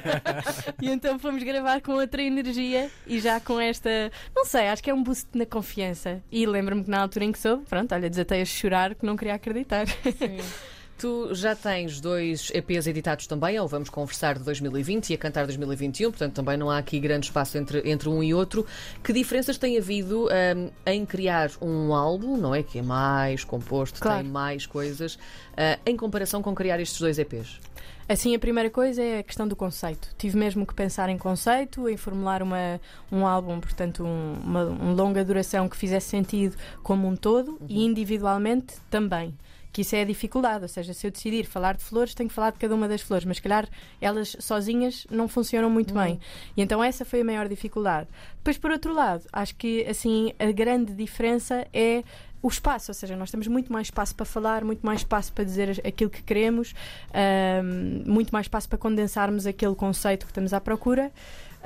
e 0.81 0.89
então 0.89 1.19
fomos 1.19 1.43
gravar 1.43 1.81
com 1.81 1.93
outra 1.93 2.23
energia 2.23 2.91
e 3.07 3.19
já 3.19 3.41
com 3.41 3.59
esta. 3.59 3.91
Não 4.37 4.45
sei, 4.45 4.69
acho 4.69 4.83
que 4.83 4.91
é 4.91 4.95
um 4.95 5.03
boost 5.03 5.27
na 5.35 5.47
confiança. 5.47 6.23
E 6.31 6.47
lembro-me 6.47 6.85
que 6.85 6.91
na 6.91 7.01
altura 7.01 7.25
em 7.25 7.33
que 7.33 7.39
soube, 7.39 7.65
pronto, 7.67 7.95
olha, 7.95 8.09
desatei 8.09 8.43
a 8.43 8.45
chorar 8.45 8.68
que 8.95 9.05
não 9.05 9.17
queria 9.17 9.35
acreditar. 9.35 9.87
Tu 10.99 11.33
já 11.33 11.55
tens 11.55 12.01
dois 12.01 12.51
EPs 12.53 12.89
editados 12.89 13.29
também, 13.29 13.59
ou 13.61 13.69
vamos 13.69 13.89
conversar 13.89 14.37
de 14.37 14.45
2020 14.45 15.11
e 15.11 15.15
a 15.15 15.19
cantar 15.19 15.47
2021, 15.47 16.11
portanto 16.11 16.35
também 16.35 16.57
não 16.57 16.69
há 16.69 16.79
aqui 16.79 16.99
grande 16.99 17.27
espaço 17.27 17.57
entre, 17.57 17.89
entre 17.89 18.09
um 18.09 18.21
e 18.21 18.35
outro. 18.35 18.67
Que 19.03 19.13
diferenças 19.13 19.57
tem 19.57 19.79
havido 19.79 20.27
hum, 20.27 20.71
em 20.85 21.07
criar 21.07 21.53
um 21.63 21.95
álbum, 21.95 22.37
não 22.37 22.53
é? 22.53 22.65
Que 22.65 22.81
é 22.81 22.83
mais 22.83 23.45
composto, 23.45 24.01
Claro. 24.01 24.23
tem 24.23 24.29
mais 24.29 24.67
coisas, 24.67 25.17
ah, 25.57 25.79
em 25.87 25.97
comparação 25.97 26.43
com 26.43 26.53
criar 26.53 26.81
estes 26.81 26.99
dois 27.01 27.17
EPs? 27.17 27.61
Assim, 28.09 28.35
a 28.35 28.39
primeira 28.39 28.71
coisa 28.71 29.01
é 29.01 29.19
a 29.19 29.23
questão 29.23 29.47
do 29.47 29.55
conceito. 29.55 30.09
Tive 30.19 30.37
mesmo 30.37 30.67
que 30.67 30.75
pensar 30.75 31.09
em 31.11 31.19
conceito, 31.19 31.89
em 31.89 31.97
formular 31.97 32.43
uma, 32.43 32.81
um 33.13 33.25
álbum, 33.25 33.61
portanto, 33.61 34.03
um, 34.03 34.33
uma 34.43 34.65
um 34.65 34.95
longa 34.95 35.25
duração 35.25 35.69
que 35.69 35.77
fizesse 35.77 36.09
sentido 36.09 36.57
como 36.83 37.07
um 37.07 37.15
todo 37.15 37.61
e 37.69 37.85
individualmente 37.85 38.75
também. 38.91 39.33
Que 39.73 39.83
isso 39.83 39.95
é 39.95 40.03
a 40.03 40.05
dificuldade, 40.05 40.63
ou 40.63 40.69
seja, 40.69 40.95
se 40.95 41.07
eu 41.07 41.11
decidir 41.11 41.45
falar 41.45 41.77
de 41.77 41.85
flores, 41.85 42.15
tenho 42.15 42.29
que 42.29 42.35
falar 42.35 42.51
de 42.51 42.59
cada 42.59 42.75
uma 42.75 42.89
das 42.89 43.01
flores, 43.01 43.25
mas 43.25 43.37
se 43.37 43.43
calhar 43.43 43.69
elas 44.01 44.37
sozinhas 44.41 45.07
não 45.11 45.29
funcionam 45.29 45.69
muito 45.69 45.93
bem. 45.95 46.19
E 46.57 46.63
então 46.63 46.83
essa 46.83 47.05
foi 47.05 47.21
a 47.21 47.25
maior 47.25 47.49
dificuldade. 47.49 48.09
Depois, 48.37 48.57
por 48.57 48.71
outro 48.71 48.95
lado, 48.95 49.25
acho 49.33 49.55
que 49.57 49.85
assim 49.85 50.33
a 50.39 50.51
grande 50.51 50.95
diferença 50.95 51.67
é 51.73 52.03
o 52.41 52.49
espaço, 52.49 52.91
ou 52.91 52.95
seja, 52.95 53.17
nós 53.17 53.31
temos 53.31 53.49
muito 53.49 53.73
mais 53.73 53.89
espaço 53.89 54.15
para 54.15 54.25
falar, 54.25 54.65
muito 54.65 54.85
mais 54.85 55.01
espaço 55.01 55.33
para 55.33 55.45
dizer 55.45 55.81
aquilo 55.85 56.09
que 56.09 56.23
queremos, 56.23 56.73
ahm, 57.13 58.05
muito 58.07 58.31
mais 58.31 58.45
espaço 58.45 58.69
para 58.69 58.79
condensarmos 58.79 59.47
aquele 59.47 59.75
conceito 59.75 60.25
que 60.25 60.31
estamos 60.31 60.53
à 60.53 60.61
procura. 60.61 61.11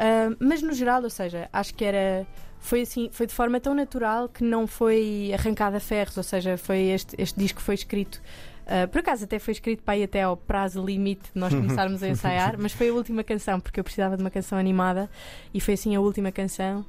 Ahm, 0.03 0.37
mas 0.41 0.61
no 0.63 0.73
geral, 0.73 1.03
ou 1.03 1.11
seja, 1.11 1.49
acho 1.53 1.75
que 1.75 1.85
era 1.85 2.27
foi 2.59 2.83
assim, 2.83 3.09
foi 3.13 3.27
de 3.27 3.35
forma 3.35 3.61
tão 3.61 3.75
natural 3.75 4.29
que 4.29 4.43
não 4.45 4.67
foi 4.67 5.33
arrancada 5.33 5.77
a 5.77 5.81
ferros, 5.81 6.17
ou 6.17 6.23
seja, 6.23 6.57
foi 6.57 6.79
este, 6.91 7.15
este 7.19 7.39
disco 7.39 7.61
foi 7.61 7.75
escrito 7.75 8.21
ah, 8.67 8.87
por 8.87 9.01
acaso 9.01 9.25
até 9.25 9.39
foi 9.39 9.53
escrito 9.53 9.83
para 9.83 9.97
ir 9.97 10.05
até 10.05 10.23
ao 10.23 10.37
prazo 10.37 10.85
limite 10.85 11.31
de 11.35 11.41
nós 11.41 11.53
começarmos 11.55 12.03
a 12.03 12.09
ensaiar, 12.09 12.57
mas 12.59 12.73
foi 12.73 12.89
a 12.89 12.93
última 12.93 13.23
canção, 13.25 13.61
porque 13.61 13.79
eu 13.79 13.85
precisava 13.85 14.17
de 14.17 14.23
uma 14.23 14.31
canção 14.31 14.59
animada 14.59 15.11
e 15.53 15.61
foi 15.61 15.75
assim 15.75 15.95
a 15.97 16.01
última 16.01 16.33
canção. 16.33 16.85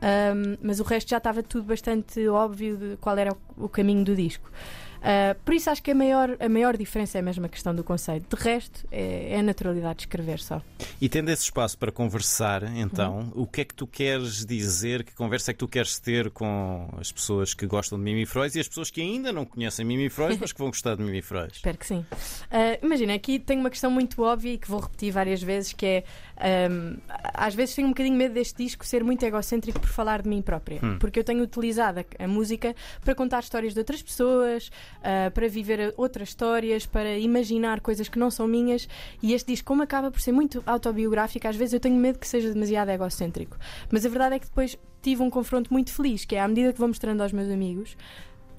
Ahm, 0.00 0.56
mas 0.62 0.80
o 0.80 0.84
resto 0.84 1.10
já 1.10 1.18
estava 1.18 1.42
tudo 1.42 1.64
bastante 1.64 2.26
óbvio 2.28 2.76
de 2.76 2.96
qual 2.96 3.18
era 3.18 3.32
o, 3.32 3.64
o 3.64 3.68
caminho 3.68 4.04
do 4.04 4.14
disco. 4.14 4.50
Ah, 5.02 5.36
por 5.44 5.54
isso 5.54 5.70
acho 5.70 5.82
que 5.82 5.90
a 5.90 5.94
maior, 5.94 6.36
a 6.40 6.48
maior 6.48 6.76
diferença 6.76 7.18
é 7.18 7.22
mesmo 7.22 7.46
a 7.46 7.48
questão 7.48 7.74
do 7.74 7.84
conceito. 7.84 8.36
De 8.36 8.42
resto, 8.42 8.86
é, 8.90 9.34
é 9.34 9.38
a 9.38 9.42
naturalidade 9.42 9.96
de 9.96 10.02
escrever 10.02 10.38
só. 10.40 10.60
E 11.00 11.08
tendo 11.08 11.30
esse 11.30 11.44
espaço 11.44 11.76
para 11.78 11.90
conversar, 11.92 12.62
então, 12.76 13.18
Uhum. 13.34 13.42
o 13.42 13.46
que 13.46 13.60
é 13.60 13.64
que 13.64 13.74
tu 13.74 13.86
queres 13.86 14.44
dizer? 14.44 15.04
Que 15.04 15.14
conversa 15.14 15.50
é 15.50 15.54
que 15.54 15.58
tu 15.58 15.68
queres 15.68 15.98
ter 15.98 16.30
com 16.30 16.88
as 17.00 17.10
pessoas 17.12 17.54
que 17.54 17.66
gostam 17.66 17.98
de 17.98 18.04
Mimi 18.04 18.26
Freud 18.26 18.56
e 18.56 18.60
as 18.60 18.68
pessoas 18.68 18.90
que 18.90 19.00
ainda 19.00 19.32
não 19.32 19.44
conhecem 19.44 19.84
Mimi 19.84 20.08
Freud, 20.08 20.36
mas 20.40 20.52
que 20.52 20.58
vão 20.58 20.68
gostar 20.68 20.96
de 20.96 21.02
Mimi 21.02 21.22
Freud? 21.22 21.52
Espero 21.54 21.78
que 21.78 21.86
sim. 21.86 22.04
Ah, 22.50 22.78
imagina, 22.82 23.14
aqui 23.14 23.38
tenho 23.38 23.60
uma 23.60 23.70
questão 23.70 23.90
muito 23.90 24.22
óbvia 24.22 24.52
e 24.54 24.58
que 24.58 24.68
vou 24.68 24.80
repetir 24.80 25.12
várias 25.12 25.42
vezes, 25.42 25.72
que 25.72 25.86
é 25.86 26.04
ahm, 26.40 26.96
às 27.34 27.54
vezes 27.54 27.74
tenho 27.74 27.88
um 27.88 27.90
bocadinho 27.90 28.16
medo 28.16 28.34
deste 28.34 28.62
disco 28.62 28.84
ser 28.84 29.02
muito 29.04 29.24
egocêntrico 29.24 29.80
por 29.80 29.88
falar 29.88 30.22
de 30.22 30.28
mim 30.28 30.42
própria. 30.42 30.80
Hum. 30.82 30.98
Porque 30.98 31.18
eu 31.18 31.24
tenho 31.24 31.42
utilizado 31.42 32.00
a, 32.00 32.24
a 32.24 32.28
música 32.28 32.74
para 33.04 33.14
contar 33.14 33.40
histórias 33.40 33.74
de 33.74 33.80
outras 33.80 34.02
pessoas, 34.02 34.68
uh, 34.98 35.30
para 35.32 35.48
viver 35.48 35.94
outras 35.96 36.30
histórias, 36.30 36.86
para 36.86 37.18
imaginar 37.18 37.80
coisas 37.80 38.08
que 38.08 38.18
não 38.18 38.30
são 38.30 38.46
minhas. 38.46 38.88
E 39.22 39.34
este 39.34 39.52
disco, 39.52 39.66
como 39.66 39.82
acaba 39.82 40.10
por 40.10 40.20
ser 40.20 40.32
muito 40.32 40.62
autobiográfico, 40.66 41.46
às 41.46 41.56
vezes 41.56 41.74
eu 41.74 41.80
tenho 41.80 41.96
medo 41.96 42.18
que 42.18 42.26
seja 42.26 42.52
demasiado 42.52 42.90
egocêntrico. 42.90 43.56
Mas 43.90 44.06
a 44.06 44.08
verdade 44.08 44.36
é 44.36 44.38
que 44.38 44.46
depois 44.46 44.78
tive 45.02 45.22
um 45.22 45.30
confronto 45.30 45.72
muito 45.72 45.92
feliz, 45.92 46.24
que 46.24 46.36
é 46.36 46.40
à 46.40 46.48
medida 46.48 46.72
que 46.72 46.78
vou 46.78 46.88
mostrando 46.88 47.22
aos 47.22 47.32
meus 47.32 47.50
amigos, 47.50 47.96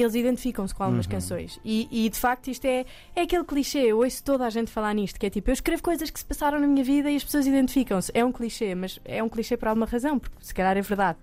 eles 0.01 0.15
identificam-se 0.15 0.73
com 0.73 0.83
algumas 0.83 1.05
Uhum. 1.05 1.11
canções. 1.11 1.59
E, 1.63 1.87
e, 1.91 2.09
de 2.09 2.17
facto 2.17 2.49
isto 2.49 2.65
é, 2.65 2.85
é 3.15 3.21
aquele 3.21 3.43
clichê, 3.43 3.79
eu 3.79 3.99
ouço 3.99 4.23
toda 4.23 4.45
a 4.45 4.49
gente 4.49 4.71
falar 4.71 4.93
nisto, 4.93 5.19
que 5.19 5.25
é 5.25 5.29
tipo, 5.29 5.49
eu 5.49 5.53
escrevo 5.53 5.81
coisas 5.83 6.09
que 6.09 6.19
se 6.19 6.25
passaram 6.25 6.59
na 6.59 6.67
minha 6.67 6.83
vida 6.83 7.09
e 7.09 7.15
as 7.15 7.23
pessoas 7.23 7.45
identificam-se. 7.47 8.11
É 8.13 8.23
um 8.23 8.31
clichê, 8.31 8.73
mas 8.75 8.99
é 9.05 9.21
um 9.23 9.29
clichê 9.29 9.57
por 9.57 9.67
alguma 9.67 9.85
razão, 9.85 10.17
porque 10.19 10.35
se 10.41 10.53
calhar 10.53 10.77
é 10.77 10.81
verdade. 10.81 11.17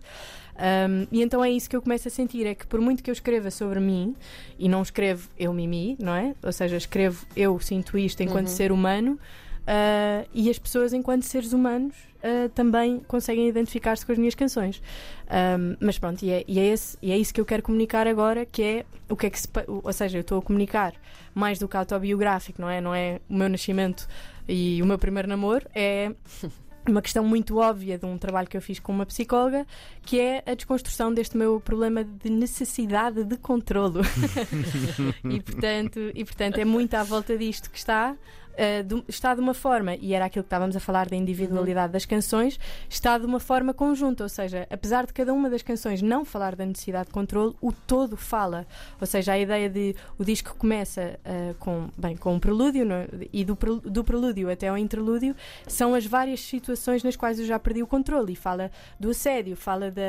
Um, 0.59 1.07
e 1.13 1.23
então 1.23 1.45
é 1.45 1.51
isso 1.51 1.69
que 1.69 1.77
eu 1.77 1.83
começo 1.83 2.09
a 2.09 2.11
sentir: 2.11 2.47
é 2.47 2.55
que 2.55 2.67
por 2.67 2.81
muito 2.81 3.03
que 3.03 3.11
eu 3.11 3.13
escreva 3.13 3.51
sobre 3.51 3.79
mim, 3.79 4.15
e 4.59 4.69
não 4.69 4.81
escrevo 4.83 5.29
eu 5.39 5.53
mimi, 5.53 5.97
não 6.01 6.15
é? 6.15 6.35
Ou 6.43 6.51
seja, 6.53 6.77
escrevo 6.79 7.27
eu 7.37 7.59
sinto 7.61 7.99
isto 7.99 8.23
enquanto 8.23 8.47
Uhum. 8.49 8.55
ser 8.55 8.73
humano, 8.73 9.19
uh, 9.63 10.27
e 10.33 10.49
as 10.49 10.59
pessoas, 10.59 10.93
enquanto 10.95 11.25
seres 11.25 11.53
humanos, 11.53 11.95
uh, 12.27 12.49
também 12.51 13.01
conseguem 13.07 13.49
identificar-se 13.49 14.05
com 14.05 14.13
as 14.13 14.19
minhas 14.19 14.35
canções. 14.35 14.83
Um, 15.27 15.77
mas 15.81 15.99
pronto, 15.99 16.23
e 16.23 16.31
é, 16.31 16.45
e, 16.47 16.59
é 16.59 16.67
esse, 16.67 16.99
e 17.01 17.13
é 17.13 17.19
isso 17.19 17.33
que 17.33 17.41
eu 17.41 17.45
quero 17.45 17.63
comunicar 17.63 18.07
agora, 18.07 18.45
que 18.45 18.63
é 18.63 18.87
o 19.09 19.17
que 19.17 19.27
é 19.27 19.31
que 19.31 19.39
se. 19.39 19.49
Ou 19.67 19.93
seja, 19.93 20.19
eu 20.19 20.23
estou 20.23 20.39
a 20.39 20.43
comunicar 20.43 20.95
mais 21.35 21.59
do 21.59 21.69
que 21.69 21.77
autobiográfico, 21.77 22.61
não 22.61 22.69
é? 22.69 22.81
Não 22.81 22.95
é 22.95 23.21
o 23.29 23.35
meu 23.35 23.49
nascimento 23.49 24.09
e 24.49 24.81
o 24.83 24.87
meu 24.87 24.99
primeiro 24.99 25.29
namoro, 25.29 25.67
é 25.75 26.13
uma 26.89 27.03
questão 27.03 27.25
muito 27.25 27.59
óbvia 27.59 27.99
de 27.99 28.07
um 28.07 28.17
trabalho 28.17 28.49
que 28.49 28.57
eu 28.57 28.63
fiz 28.63 28.79
com 28.79 28.93
uma 28.93 29.05
psicóloga, 29.05 29.67
que 30.03 30.21
é 30.21 30.43
a 30.47 30.55
desconstrução 30.55 31.13
deste 31.13 31.37
meu 31.37 31.61
problema 31.61 32.05
de 32.05 32.31
necessidade 32.31 33.25
de 33.25 33.37
controlo. 33.37 34.01
e, 35.29 35.41
portanto, 35.41 36.01
e 36.15 36.25
portanto 36.25 36.59
é 36.59 36.65
muito 36.65 36.95
à 36.95 37.03
volta 37.03 37.37
disto 37.37 37.71
que 37.71 37.79
está. 37.79 38.17
Uh, 38.59 38.83
de- 38.85 39.05
está 39.09 39.35
de 39.35 39.41
uma 39.41 39.55
forma, 39.55 39.95
e 39.97 40.15
era 40.15 40.25
aquilo 40.25 40.43
que 40.43 40.47
estávamos 40.47 40.77
a 40.77 40.81
falar 40.81 41.09
da 41.09 41.17
individualidade 41.17 41.93
das 41.93 42.05
canções, 42.05 42.59
está 42.89 43.19
de 43.19 43.27
uma 43.27 43.39
forma 43.41 43.73
conjunta, 43.75 44.23
ou 44.23 44.29
seja, 44.29 44.67
apesar 44.71 45.07
de 45.07 45.13
cada 45.13 45.33
uma 45.33 45.49
das 45.51 45.63
canções 45.63 46.03
não 46.03 46.25
falar 46.25 46.57
da 46.57 46.65
necessidade 46.67 47.07
de 47.07 47.13
controle, 47.13 47.55
o 47.61 47.73
todo 47.73 48.17
fala. 48.17 48.67
Ou 49.01 49.07
seja, 49.07 49.33
a 49.33 49.39
ideia 49.39 49.69
de 49.69 49.95
o 50.19 50.25
disco 50.25 50.55
começa 50.57 51.19
uh, 51.25 51.55
com, 51.59 51.89
bem, 51.97 52.17
com 52.17 52.35
um 52.35 52.39
prelúdio 52.39 52.85
não 52.85 52.97
é? 52.97 53.09
e 53.33 53.45
do, 53.45 53.57
do 53.85 54.05
prelúdio 54.05 54.51
até 54.51 54.69
ao 54.69 54.79
interlúdio 54.79 55.35
são 55.67 55.95
as 55.95 56.07
várias 56.07 56.41
situações 56.41 57.03
nas 57.03 57.17
quais 57.17 57.39
eu 57.39 57.47
já 57.47 57.59
perdi 57.59 57.83
o 57.83 57.87
controle 57.87 58.33
e 58.33 58.37
fala 58.37 58.71
do 58.99 59.11
assédio, 59.11 59.57
fala 59.57 59.91
da, 59.91 60.03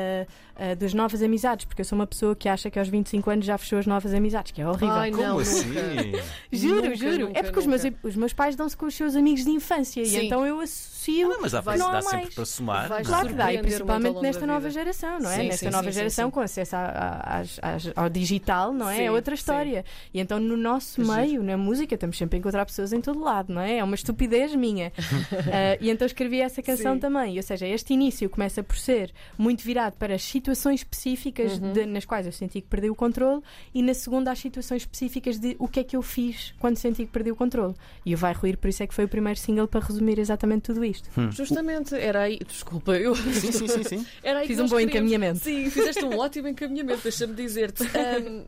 uh, 0.72 0.76
das 0.76 0.94
novas 0.94 1.22
amizades, 1.22 1.64
porque 1.66 1.80
eu 1.82 1.84
sou 1.84 1.98
uma 1.98 2.06
pessoa 2.06 2.34
que 2.34 2.48
acha 2.48 2.70
que 2.70 2.78
aos 2.78 2.88
25 2.88 3.30
anos 3.30 3.44
já 3.46 3.56
fechou 3.58 3.78
as 3.78 3.86
novas 3.86 4.12
amizades, 4.14 4.52
que 4.52 4.60
é 4.62 4.68
horrível. 4.68 4.88
Ai, 4.90 5.10
Como 5.10 5.22
não, 5.22 5.38
assim? 5.38 5.66
nunca. 5.68 6.24
Juro, 6.52 6.82
Nunca, 6.82 6.96
juro. 6.96 7.18
nunca, 7.26 7.38
é 7.38 7.42
porque 7.42 7.58
os 7.58 7.66
meus, 7.66 7.84
nunca. 7.84 7.98
os 8.08 8.16
meus 8.16 8.32
pais 8.38 8.54
dão-se 8.54 8.76
com 8.76 8.86
os 8.86 8.94
seus 8.94 9.16
amigos 9.16 9.44
de 9.44 9.50
infância 9.50 10.04
Sim. 10.04 10.16
e 10.16 10.26
então 10.26 10.46
eu 10.46 10.62
associo. 10.98 11.28
Não, 11.28 11.40
mas 11.40 11.52
dá, 11.52 11.62
para, 11.62 11.76
não 11.78 11.90
dá 11.92 11.98
há 11.98 12.02
sempre 12.02 12.34
para 12.34 12.44
somar. 12.44 12.88
Vais? 12.88 13.06
Claro 13.06 13.28
que 13.28 13.34
dá, 13.34 13.52
e 13.52 13.58
principalmente 13.58 14.20
nesta 14.20 14.46
nova 14.46 14.70
geração, 14.70 15.18
não 15.20 15.30
é? 15.30 15.36
Sim, 15.36 15.42
nesta 15.48 15.66
sim, 15.66 15.70
nova 15.72 15.84
sim, 15.92 15.98
geração 15.98 16.28
sim. 16.28 16.30
com 16.32 16.40
acesso 16.40 16.76
a- 16.76 16.80
a- 16.82 17.74
às- 17.74 17.92
ao 17.94 18.08
digital, 18.08 18.72
não 18.72 18.88
é? 18.88 18.96
Sim, 18.96 19.02
é 19.04 19.10
outra 19.12 19.34
sim. 19.36 19.40
história. 19.40 19.84
E 20.12 20.20
então 20.20 20.38
no 20.40 20.56
nosso 20.56 21.00
meio, 21.06 21.42
na 21.42 21.56
música, 21.56 21.94
estamos 21.94 22.16
sempre 22.18 22.36
a 22.36 22.38
encontrar 22.40 22.66
pessoas 22.66 22.92
em 22.92 23.00
todo 23.00 23.20
lado, 23.20 23.52
não 23.52 23.60
é? 23.60 23.78
É 23.78 23.84
uma 23.84 23.94
estupidez 23.94 24.54
minha. 24.54 24.92
Ah, 24.98 25.76
e 25.80 25.90
então 25.90 26.06
escrevi 26.06 26.40
essa 26.40 26.62
canção 26.62 26.94
Sim. 26.94 27.00
também. 27.00 27.36
Ou 27.36 27.42
seja, 27.42 27.66
este 27.66 27.92
início 27.94 28.28
começa 28.28 28.62
por 28.62 28.76
ser 28.76 29.12
muito 29.36 29.62
virado 29.62 29.94
para 29.98 30.14
as 30.14 30.22
situações 30.22 30.80
específicas 30.80 31.58
Uhum. 31.58 31.72
de- 31.72 31.86
nas 31.86 32.04
quais 32.04 32.26
eu 32.26 32.32
senti 32.32 32.60
que 32.60 32.68
perdi 32.68 32.90
o 32.90 32.94
controle 32.94 33.42
e 33.74 33.82
na 33.82 33.94
segunda 33.94 34.30
as 34.32 34.38
situações 34.38 34.82
específicas 34.82 35.38
de 35.38 35.56
o 35.58 35.68
que 35.68 35.80
é 35.80 35.84
que 35.84 35.96
eu 35.96 36.02
fiz 36.02 36.54
quando 36.58 36.76
senti 36.76 37.04
que 37.06 37.12
perdi 37.12 37.30
o 37.30 37.36
controle. 37.36 37.74
E 38.04 38.14
o 38.14 38.18
Vai 38.18 38.32
Ruir, 38.32 38.56
por 38.58 38.68
isso 38.68 38.82
é 38.82 38.86
que 38.86 38.94
foi 38.94 39.04
o 39.04 39.08
primeiro 39.08 39.38
single 39.38 39.66
para 39.68 39.80
resumir 39.84 40.18
exatamente 40.18 40.62
tudo 40.62 40.84
isto. 40.90 41.08
Justamente, 41.30 41.94
era 41.94 42.22
aí. 42.22 42.38
Desculpa, 42.46 42.92
eu. 42.96 43.14
Sim, 43.14 43.52
sim, 43.52 43.68
sim, 43.68 43.82
sim. 43.84 44.06
Era 44.22 44.40
aí 44.40 44.46
Fiz 44.46 44.56
que 44.56 44.62
um 44.62 44.66
bom 44.66 44.76
queríamos. 44.76 44.94
encaminhamento. 44.96 45.38
Sim, 45.40 45.70
fizeste 45.70 46.04
um 46.04 46.16
ótimo 46.18 46.48
encaminhamento, 46.48 47.02
deixa-me 47.02 47.34
dizer-te. 47.34 47.82
Ahm, 47.96 48.44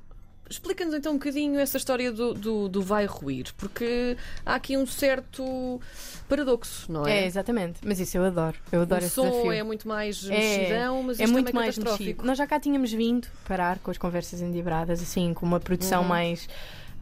Explica-nos 0.49 0.95
então 0.95 1.13
um 1.13 1.15
bocadinho 1.17 1.61
essa 1.61 1.77
história 1.77 2.11
do, 2.11 2.35
do, 2.35 2.69
do 2.69 2.83
vai 2.83 3.07
ruir, 3.07 3.55
porque 3.57 4.17
há 4.45 4.57
aqui 4.57 4.77
um 4.77 4.85
certo 4.85 5.81
paradoxo, 6.29 6.91
não 6.91 7.07
É, 7.07 7.21
é? 7.21 7.27
exatamente. 7.27 7.79
Mas 7.85 8.01
isso 8.01 8.17
eu 8.17 8.25
adoro. 8.25 8.57
Eu 8.73 8.81
adoro 8.83 9.01
o 9.01 9.07
esse 9.07 9.15
som 9.15 9.31
desafio. 9.31 9.53
é 9.53 9.63
muito 9.63 9.87
mais 9.87 10.29
É, 10.29 10.31
mexidão, 10.59 11.03
mas 11.05 11.21
é 11.21 11.25
isto 11.25 11.33
muito 11.33 11.51
é 11.51 11.53
mais 11.53 11.77
catastrófico. 11.77 12.03
mexido. 12.09 12.27
Nós 12.27 12.37
já 12.37 12.49
cá 12.49 12.59
tínhamos 12.59 12.91
vindo 12.93 13.29
parar 13.47 13.79
com 13.79 13.93
as 13.93 13.99
conversas 13.99 14.41
endibradas, 14.41 15.01
assim, 15.01 15.33
com 15.35 15.47
uma 15.47 15.61
produção 15.61 16.03
Uhum. 16.03 16.09
mais. 16.09 16.49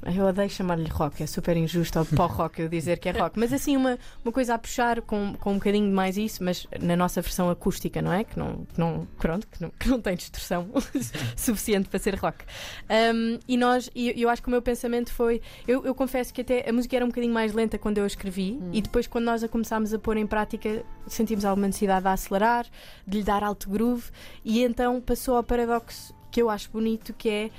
Eu 0.05 0.26
odeio 0.26 0.49
chamar-lhe 0.49 0.88
rock, 0.88 1.23
é 1.23 1.26
super 1.26 1.57
injusto 1.57 1.99
ao 1.99 2.05
pó-rock 2.07 2.62
eu 2.62 2.69
dizer 2.69 2.99
que 2.99 3.09
é 3.09 3.12
rock, 3.12 3.38
mas 3.38 3.52
assim, 3.52 3.76
uma, 3.76 3.99
uma 4.25 4.33
coisa 4.33 4.55
a 4.55 4.59
puxar 4.59 5.02
com, 5.02 5.35
com 5.35 5.52
um 5.52 5.55
bocadinho 5.55 5.87
de 5.87 5.93
mais 5.93 6.17
isso, 6.17 6.43
mas 6.43 6.67
na 6.81 6.97
nossa 6.97 7.21
versão 7.21 7.50
acústica, 7.50 8.00
não 8.00 8.12
é? 8.12 8.23
Que 8.25 8.38
não, 8.38 8.64
que 8.64 8.78
não, 8.78 9.07
pronto, 9.19 9.47
que 9.49 9.61
não, 9.61 9.71
que 9.71 9.88
não 9.88 10.00
tem 10.00 10.17
distorção 10.17 10.69
suficiente 11.37 11.88
para 11.88 11.99
ser 11.99 12.14
rock. 12.14 12.45
Um, 12.88 13.38
e 13.49 13.57
nós, 13.57 13.90
e 13.95 14.21
eu 14.21 14.28
acho 14.28 14.40
que 14.40 14.49
o 14.49 14.50
meu 14.50 14.62
pensamento 14.62 15.12
foi. 15.12 15.43
Eu, 15.67 15.85
eu 15.85 15.95
confesso 15.95 16.33
que 16.33 16.43
até 16.43 16.69
a 16.69 16.73
música 16.73 16.95
era 16.95 17.05
um 17.05 17.09
bocadinho 17.09 17.35
mais 17.35 17.52
lenta 17.52 17.76
quando 17.76 17.99
eu 17.99 18.05
a 18.05 18.07
escrevi, 18.07 18.61
e 18.73 18.81
depois, 18.81 19.07
quando 19.07 19.25
nós 19.25 19.43
a 19.43 19.49
começámos 19.49 19.93
a 19.93 19.99
pôr 19.99 20.17
em 20.17 20.26
prática, 20.26 20.85
sentimos 21.07 21.45
alguma 21.45 21.67
necessidade 21.67 22.02
de 22.02 22.09
acelerar, 22.09 22.67
de 23.07 23.19
lhe 23.19 23.25
dar 23.25 23.43
alto 23.43 23.69
groove, 23.69 24.11
e 24.45 24.62
então 24.62 25.00
passou 25.00 25.37
ao 25.37 25.43
paradoxo 25.43 26.14
que 26.31 26.40
eu 26.40 26.49
acho 26.49 26.71
bonito, 26.71 27.12
que 27.12 27.28
é 27.28 27.50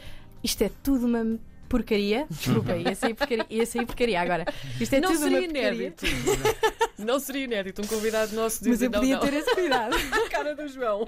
isto 0.43 0.61
é 0.63 0.71
tudo 0.81 1.05
uma 1.05 1.37
porcaria. 1.69 2.25
Desculpa, 2.29 2.75
ia 2.75 2.95
sair 2.95 3.13
porcaria, 3.13 3.45
ia 3.49 3.65
sair 3.65 3.85
porcaria 3.85 4.19
agora. 4.21 4.45
Isto 4.81 4.95
é 4.95 4.99
não 4.99 5.09
tudo 5.11 5.19
seria 5.23 5.37
uma 5.39 5.45
inédito. 5.45 6.05
não 6.97 7.19
seria 7.19 7.43
inédito 7.45 7.81
um 7.81 7.87
convidado 7.87 8.35
nosso 8.35 8.57
Mas 8.63 8.73
dizer 8.79 8.85
eu 8.87 8.89
não, 8.91 8.99
podia 8.99 9.15
não. 9.15 9.21
ter 9.21 9.33
esse 9.35 9.53
cuidado. 9.55 9.95
a 10.11 10.29
cara 10.29 10.55
do 10.55 10.67
João. 10.67 11.05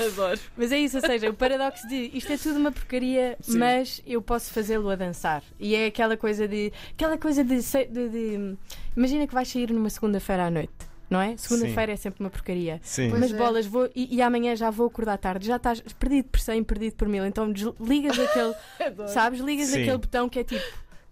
Adoro. 0.00 0.40
Mas 0.56 0.72
é 0.72 0.78
isso, 0.78 0.96
ou 0.96 1.02
seja, 1.06 1.30
o 1.30 1.34
paradoxo 1.34 1.86
de 1.88 2.10
isto 2.14 2.32
é 2.32 2.36
tudo 2.36 2.58
uma 2.58 2.72
porcaria, 2.72 3.36
Sim. 3.40 3.58
mas 3.58 4.02
eu 4.06 4.20
posso 4.22 4.52
fazê-lo 4.52 4.88
a 4.90 4.96
dançar. 4.96 5.42
E 5.60 5.74
é 5.74 5.86
aquela 5.86 6.16
coisa 6.16 6.48
de. 6.48 6.72
aquela 6.92 7.16
coisa 7.18 7.44
de. 7.44 7.56
de- 7.60 8.08
de- 8.08 8.56
imagina 8.96 9.26
que 9.26 9.34
vais 9.34 9.46
sair 9.48 9.70
numa 9.72 9.90
segunda-feira 9.90 10.46
à 10.46 10.50
noite. 10.50 10.72
Não 11.12 11.20
é? 11.20 11.36
Segunda-feira 11.36 11.92
é 11.92 11.96
sempre 11.96 12.20
uma 12.20 12.30
porcaria. 12.30 12.80
Sim. 12.82 13.10
Pois 13.10 13.20
Mas 13.20 13.32
é. 13.32 13.36
bolas, 13.36 13.66
vou, 13.66 13.88
e, 13.94 14.16
e 14.16 14.22
amanhã 14.22 14.56
já 14.56 14.70
vou 14.70 14.86
acordar 14.86 15.18
tarde, 15.18 15.46
já 15.46 15.56
estás 15.56 15.80
perdido 15.98 16.28
por 16.28 16.40
100, 16.40 16.64
perdido 16.64 16.96
por 16.96 17.08
mil. 17.08 17.24
Então 17.26 17.52
desligas 17.52 18.18
aquele, 18.18 18.54
sabes? 19.08 19.40
Ligas 19.40 19.68
Sim. 19.68 19.82
aquele 19.82 19.98
botão 19.98 20.28
que 20.28 20.38
é 20.38 20.44
tipo, 20.44 20.64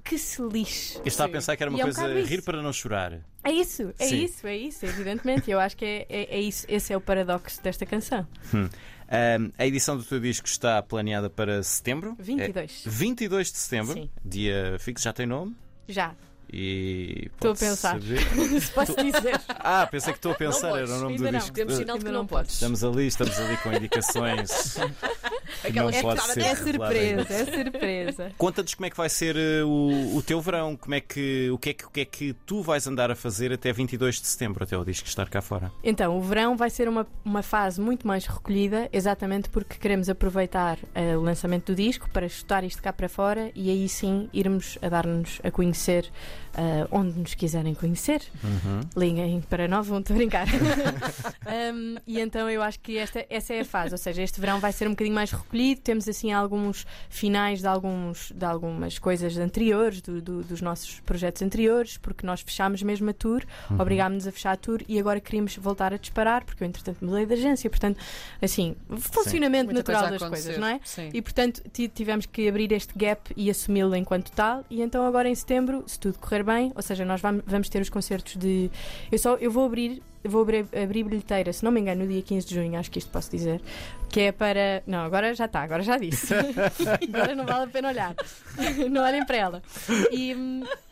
que 0.03 0.19
se 0.19 0.43
lixe. 0.43 0.97
Eu 0.99 1.07
estava 1.07 1.29
a 1.29 1.33
pensar 1.33 1.57
que 1.57 1.63
era 1.63 1.71
uma 1.71 1.79
E 1.79 1.83
é 1.83 1.85
um 1.85 1.93
coisa 1.93 2.19
isso. 2.19 2.29
rir 2.29 2.43
para 2.43 2.63
não 2.63 2.73
chorar. 2.73 3.21
É 3.45 3.51
isso, 3.53 3.93
é 3.99 4.07
Sim. 4.07 4.25
isso, 4.25 4.47
é 4.47 4.57
isso, 4.57 4.87
evidentemente. 4.87 5.51
Eu 5.51 5.61
acho 5.61 5.77
que 5.77 5.85
é, 5.85 6.07
é, 6.09 6.37
é 6.37 6.41
isso, 6.41 6.67
esse 6.69 6.93
é 6.93 6.97
o 6.97 7.01
paradoxo 7.01 7.63
desta 7.63 7.87
canção. 7.87 8.27
Ahm, 8.53 9.51
a 9.59 9.67
edição 9.67 9.97
do 9.97 10.05
teu 10.05 10.21
disco 10.21 10.47
está 10.47 10.83
planeada 10.83 11.29
para 11.29 11.63
setembro. 11.63 12.17
22. 12.19 12.85
É 12.87 12.91
22 12.91 13.53
de 13.53 13.59
setembro. 13.59 13.93
Sim. 13.95 14.11
Dia 14.25 14.77
fixo, 14.79 15.05
já 15.05 15.13
tem 15.13 15.27
nome. 15.27 15.57
Já, 15.89 16.15
E. 16.53 17.31
Estou 17.35 17.53
a 17.53 17.55
pensar. 17.55 18.01
se 18.03 18.71
posso 18.73 18.97
dizer. 18.97 19.41
Ah, 19.49 19.87
pensei 19.91 20.13
que 20.13 20.19
estou 20.19 20.33
a 20.33 20.35
pensar, 20.35 20.71
Não 20.71 20.77
era 20.77 20.87
o 20.87 21.01
nome 21.01 21.17
do 21.17 21.25
não. 21.25 21.39
disco. 21.39 21.55
Temos 21.55 21.77
sinal 21.77 21.97
de 21.97 22.03
que 22.05 22.09
Ainda 22.09 22.13
não 22.13 22.23
não 22.23 22.27
podes. 22.27 22.55
Estamos 22.55 22.83
ali, 22.85 23.07
estamos 23.07 23.39
ali 23.39 23.57
com 23.59 23.73
indicações. 23.73 24.75
que 25.63 25.69
Aquela 25.69 25.91
não 25.91 25.99
é 25.99 26.03
pode 26.03 26.23
ser 26.23 26.41
É 26.41 26.55
surpresa, 26.55 27.33
é 27.35 27.45
surpresa. 27.45 28.33
Conta-nos 28.39 28.75
como 28.75 28.87
é 28.87 28.91
que 28.91 28.97
vai 28.97 29.09
ser 29.09 29.37
eh, 29.37 29.63
o, 29.65 30.17
o 30.17 30.23
teu 30.23 30.41
verão, 30.41 30.77
como 30.77 30.95
é 30.95 31.01
que, 31.01 31.51
o, 31.51 31.59
que 31.59 31.71
é 31.71 31.75
que, 31.75 31.85
o 31.87 31.91
que 31.91 32.01
é 32.01 32.05
que 32.05 32.33
tu 32.47 32.63
vais 32.63 32.87
andar 32.87 33.11
a 33.11 33.15
fazer 33.15 33.53
até 33.53 33.73
22 33.73 34.21
de 34.21 34.27
setembro, 34.27 34.65
até 34.65 34.77
o 34.77 34.85
disco 34.85 35.07
estar 35.07 35.29
cá 35.29 35.41
fora. 35.41 35.71
Então, 35.83 36.17
o 36.17 36.23
verão 36.23 36.57
vai 36.57 36.71
ser 36.71 36.89
uma, 36.89 37.07
uma 37.25 37.43
fase 37.43 37.81
muito 37.81 38.07
mais 38.07 38.27
recolhida, 38.27 38.89
exatamente 38.93 39.49
porque 39.49 39.77
queremos 39.79 40.09
aproveitar 40.09 40.79
eh, 40.95 41.17
o 41.17 41.21
lançamento 41.21 41.73
do 41.73 41.75
disco 41.75 42.09
para 42.11 42.29
chutar 42.29 42.65
isto 42.65 42.83
cá 42.83 42.93
para 42.93 43.09
fora 43.09 43.51
e 43.55 43.71
aí 43.71 43.89
sim 43.89 44.29
irmos 44.33 44.79
a 44.83 44.89
dar-nos 44.89 45.41
a 45.43 45.51
conhecer 45.51 46.11
eh, 46.57 46.87
onde 46.91 47.19
nos 47.19 47.35
quiserem 47.35 47.75
conhecer. 47.75 48.23
Liguem 48.97 49.41
para 49.49 49.67
nós, 49.69 49.87
vão 49.87 50.03
te 50.03 50.13
brincar. 50.13 50.47
Um, 51.51 51.97
e 52.07 52.21
então 52.21 52.49
eu 52.49 52.63
acho 52.63 52.79
que 52.81 52.97
esta, 52.97 53.25
essa 53.29 53.53
é 53.55 53.61
a 53.61 53.65
fase, 53.65 53.93
ou 53.93 53.99
seja, 53.99 54.23
este 54.23 54.41
verão 54.41 54.61
vai 54.61 54.73
ser 54.73 54.87
um 54.87 54.91
bocadinho 54.91 55.15
mais 55.15 55.33
recolhido. 55.33 55.81
Temos 55.81 56.09
assim 56.09 56.33
alguns 56.33 56.87
finais 57.09 57.61
de, 57.61 57.67
alguns, 57.67 58.31
de 58.35 58.45
algumas 58.45 58.99
coisas 58.99 59.37
anteriores, 59.37 60.01
do- 60.01 60.21
do- 60.23 60.43
dos 60.45 60.61
nossos 60.61 61.01
projetos 61.01 61.43
anteriores, 61.43 61.97
porque 61.97 62.25
nós 62.27 62.41
fechámos 62.41 62.83
mesmo 62.83 63.11
a 63.11 63.13
tour, 63.13 63.43
obrigámos-nos 63.79 64.27
a 64.29 64.33
fechar 64.33 64.53
a 64.53 64.57
tour 64.57 64.81
e 64.87 64.99
agora 64.99 65.19
queríamos 65.21 65.57
voltar 65.57 65.93
a 65.93 65.97
disparar, 65.97 66.45
porque 66.45 66.63
eu 66.63 66.69
entretanto 66.69 67.05
mudei 67.05 67.27
de 67.27 67.35
agência, 67.35 67.69
portanto, 67.69 67.99
assim, 68.41 68.77
funcionamento 68.99 69.73
Muita 69.73 69.79
natural 69.93 70.09
coisa 70.09 70.19
das 70.19 70.29
coisas, 70.29 70.59
não 70.59 70.69
é? 70.69 70.81
Sim. 70.85 71.11
E 71.13 71.21
portanto 71.23 71.63
ti- 71.73 71.89
tivemos 71.89 72.27
que 72.27 72.49
abrir 72.49 72.71
este 72.73 72.97
gap 72.97 73.33
e 73.37 73.51
assumi-lo 73.51 73.97
enquanto 73.97 74.31
tal. 74.33 74.65
E 74.71 74.83
então 74.83 75.05
agora 75.05 75.29
em 75.29 75.35
setembro, 75.35 75.83
se 75.87 75.99
tudo 75.99 76.19
correr 76.19 76.40
correr 76.43 76.59
bem, 76.61 76.73
ou 76.75 76.83
seja, 76.83 77.05
nós 77.05 77.21
vam- 77.21 77.43
vamos 77.47 77.69
ter 77.69 77.81
os 77.81 77.89
concertos 77.91 78.37
de. 78.37 78.71
Eu 79.11 79.19
só 79.19 79.35
eu 79.37 79.51
vou 79.51 79.65
abrir, 79.67 80.03
vou 80.25 80.43
abrir, 80.43 80.67
abrir 80.75 81.05
bilheteira, 81.05 81.53
se 81.53 81.65
não 81.65 81.71
me 81.71 81.81
engano, 81.81 82.05
no 82.05 82.11
dia 82.11 82.23
15 82.23 82.47
de 82.47 82.55
junho, 82.55 82.79
acho 82.79 82.91
que 82.91 82.99
isto 82.99 83.11
posso 83.11 83.31
dizer, 83.31 83.61
que 84.09 84.21
é 84.21 84.33
para. 84.33 84.83
Não, 84.87 85.01
agora 85.05 85.35
já 85.35 85.45
está, 85.47 85.63
agora 85.63 85.83
já 85.83 85.97
disse. 85.99 86.33
agora 87.15 87.35
não 87.35 87.45
vale 87.47 87.65
a 87.65 87.67
pena 87.69 87.89
olhar. 87.89 88.15
não 88.91 89.03
olhem 89.03 89.25
para 89.25 89.37
ela. 89.37 89.63
E, 90.11 90.35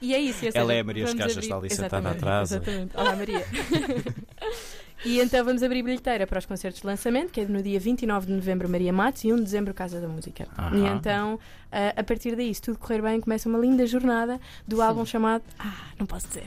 e 0.00 0.14
é 0.14 0.18
isso. 0.18 0.44
ou 0.46 0.50
Ela 0.54 0.66
seja, 0.66 0.72
é 0.74 0.80
a 0.80 0.84
Maria 0.84 1.04
Escajas, 1.04 1.32
abrir- 1.32 1.42
está 1.44 1.56
ali 1.56 1.70
sentada 1.70 2.10
atrás. 2.10 2.52
Exatamente. 2.52 2.96
Olá, 2.96 3.16
Maria. 3.16 3.44
E 5.04 5.20
então 5.20 5.44
vamos 5.44 5.62
abrir 5.62 5.82
bilheteira 5.82 6.26
para 6.26 6.38
os 6.38 6.46
concertos 6.46 6.80
de 6.80 6.86
lançamento, 6.86 7.30
que 7.30 7.40
é 7.40 7.44
no 7.46 7.62
dia 7.62 7.78
29 7.78 8.26
de 8.26 8.32
novembro 8.32 8.68
Maria 8.68 8.92
Matos 8.92 9.24
e 9.24 9.32
1 9.32 9.36
de 9.36 9.42
dezembro 9.42 9.72
Casa 9.74 10.00
da 10.00 10.08
Música. 10.08 10.46
E 10.74 10.80
então, 10.86 11.38
ah, 11.70 11.94
a 11.96 12.02
partir 12.02 12.34
daí, 12.34 12.52
se 12.54 12.60
tudo 12.60 12.78
correr 12.78 13.00
bem, 13.02 13.20
começa 13.20 13.48
uma 13.48 13.58
linda 13.58 13.86
jornada 13.86 14.40
do 14.66 14.82
álbum 14.82 15.04
chamado. 15.06 15.42
Ah, 15.58 15.72
não 15.98 16.06
posso 16.06 16.26
dizer. 16.28 16.44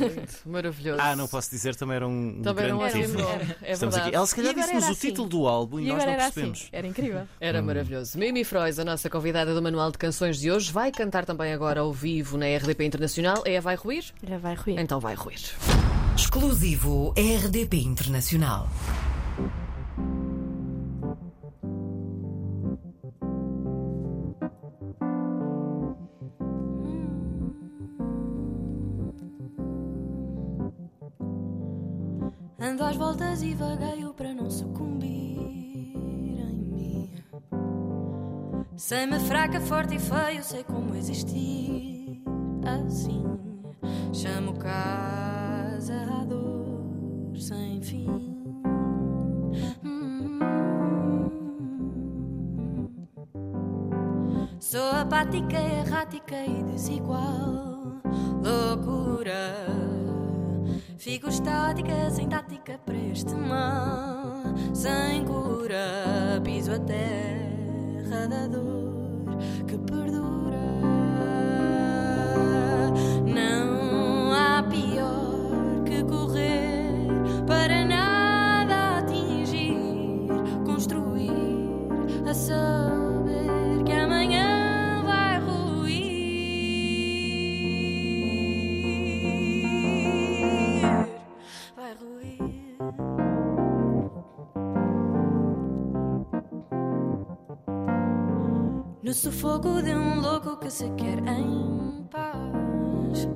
Maravilhoso. 0.44 1.00
Ah, 1.00 1.16
não 1.16 1.26
posso 1.26 1.50
dizer, 1.50 1.74
também 1.76 1.96
era 1.96 2.06
um, 2.06 2.28
um 2.38 2.42
Também 2.42 2.66
grande 2.66 2.72
não 2.72 2.84
era 2.86 2.98
título. 3.06 3.22
bom. 3.24 3.38
É 3.62 3.72
Estamos 3.72 3.94
aqui. 3.94 4.04
verdade. 4.04 4.14
Ela 4.16 4.26
se 4.26 4.34
calhar 4.36 4.54
disse-nos 4.54 4.82
era 4.82 4.90
o 4.90 4.92
assim. 4.94 5.08
título 5.08 5.28
do 5.28 5.46
álbum 5.48 5.80
e, 5.80 5.84
E 5.84 5.88
nós 5.88 6.04
não 6.04 6.12
era 6.12 6.22
percebemos. 6.24 6.58
assim. 6.60 6.68
Era 6.72 6.86
incrível. 6.86 7.22
Era 7.40 7.62
maravilhoso. 7.62 8.18
Mimi 8.18 8.44
Frois, 8.44 8.78
a 8.78 8.84
nossa 8.84 9.08
convidada 9.08 9.54
do 9.54 9.62
Manual 9.62 9.90
de 9.90 9.98
Canções 9.98 10.38
de 10.38 10.50
hoje, 10.50 10.70
vai 10.72 10.90
cantar 10.92 11.24
também 11.24 11.52
agora 11.52 11.80
ao 11.80 11.92
vivo 11.92 12.36
na 12.36 12.46
RDP 12.46 12.84
Internacional. 12.84 13.42
É 13.46 13.56
a 13.56 13.60
Vai 13.60 13.76
Ruir? 13.76 14.04
Já 14.26 14.38
vai 14.38 14.54
ruir. 14.54 14.78
Então 14.78 15.00
vai 15.00 15.14
ruir. 15.14 15.38
Exclusivo 16.16 17.12
RDP 17.16 17.74
Internacional. 17.82 18.68
Ando 32.60 32.84
às 32.84 32.96
voltas 32.96 33.42
e 33.42 33.52
vagueio 33.54 34.14
para 34.14 34.32
não 34.32 34.48
sucumbir 34.48 35.08
em 35.08 36.54
mim. 36.54 37.10
Sei-me 38.76 39.18
fraca, 39.18 39.60
forte 39.60 39.96
e 39.96 39.98
feio, 39.98 40.44
sei 40.44 40.62
como 40.62 40.94
existir 40.94 42.22
assim. 42.64 43.24
Chamo 44.12 44.56
casa 44.56 45.03
apática, 55.14 55.60
errática 55.60 56.34
e 56.44 56.64
desigual. 56.64 58.00
Loucura. 58.42 59.54
Fico 60.98 61.28
estática, 61.28 62.10
sem 62.10 62.28
tática 62.28 62.80
para 62.84 62.96
este 62.96 63.32
mal. 63.32 64.42
Sem 64.74 65.24
cura, 65.24 66.40
piso 66.42 66.72
a 66.72 66.80
terra 66.80 68.26
da 68.26 68.48
dor 68.48 69.38
que 69.68 69.78
perdura. 69.78 70.53
Sufoco 99.24 99.80
de 99.80 99.94
um 99.94 100.20
louco 100.20 100.58
que 100.58 100.70
se 100.70 100.86
quer 100.98 101.18
em 101.26 102.06
paz. 102.10 103.26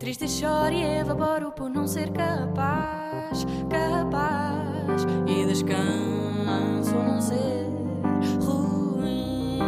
Triste 0.00 0.28
choro 0.28 0.74
e 0.74 0.82
evaporo 0.82 1.52
por 1.52 1.70
não 1.70 1.86
ser 1.86 2.10
capaz, 2.10 3.46
capaz. 3.70 5.06
E 5.24 5.46
descanso 5.46 6.96
não 6.96 7.20
ser 7.20 7.68
ruim. 8.44 9.60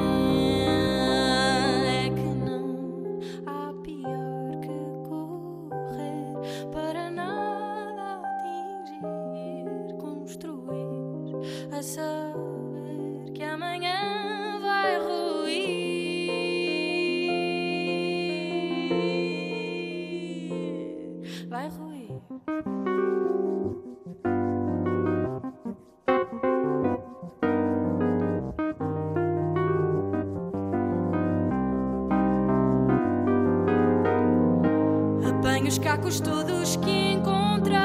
Apanho 35.27 35.69
os 35.69 35.79
cacos 35.79 36.21
todos 36.21 36.77
que 36.77 37.13
encontrar. 37.13 37.81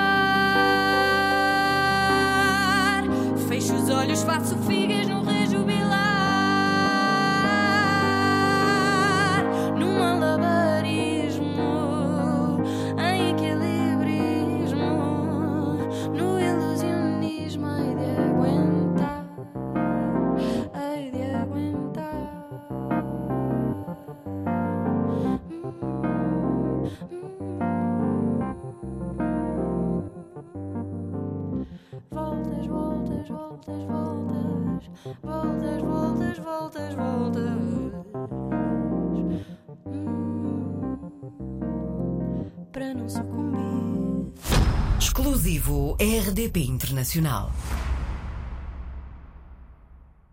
Fecho 3.48 3.76
os 3.76 3.90
olhos, 3.90 4.24
faço 4.24 4.58
figas 4.64 5.08
no 5.08 5.19
Internacional. 46.62 47.50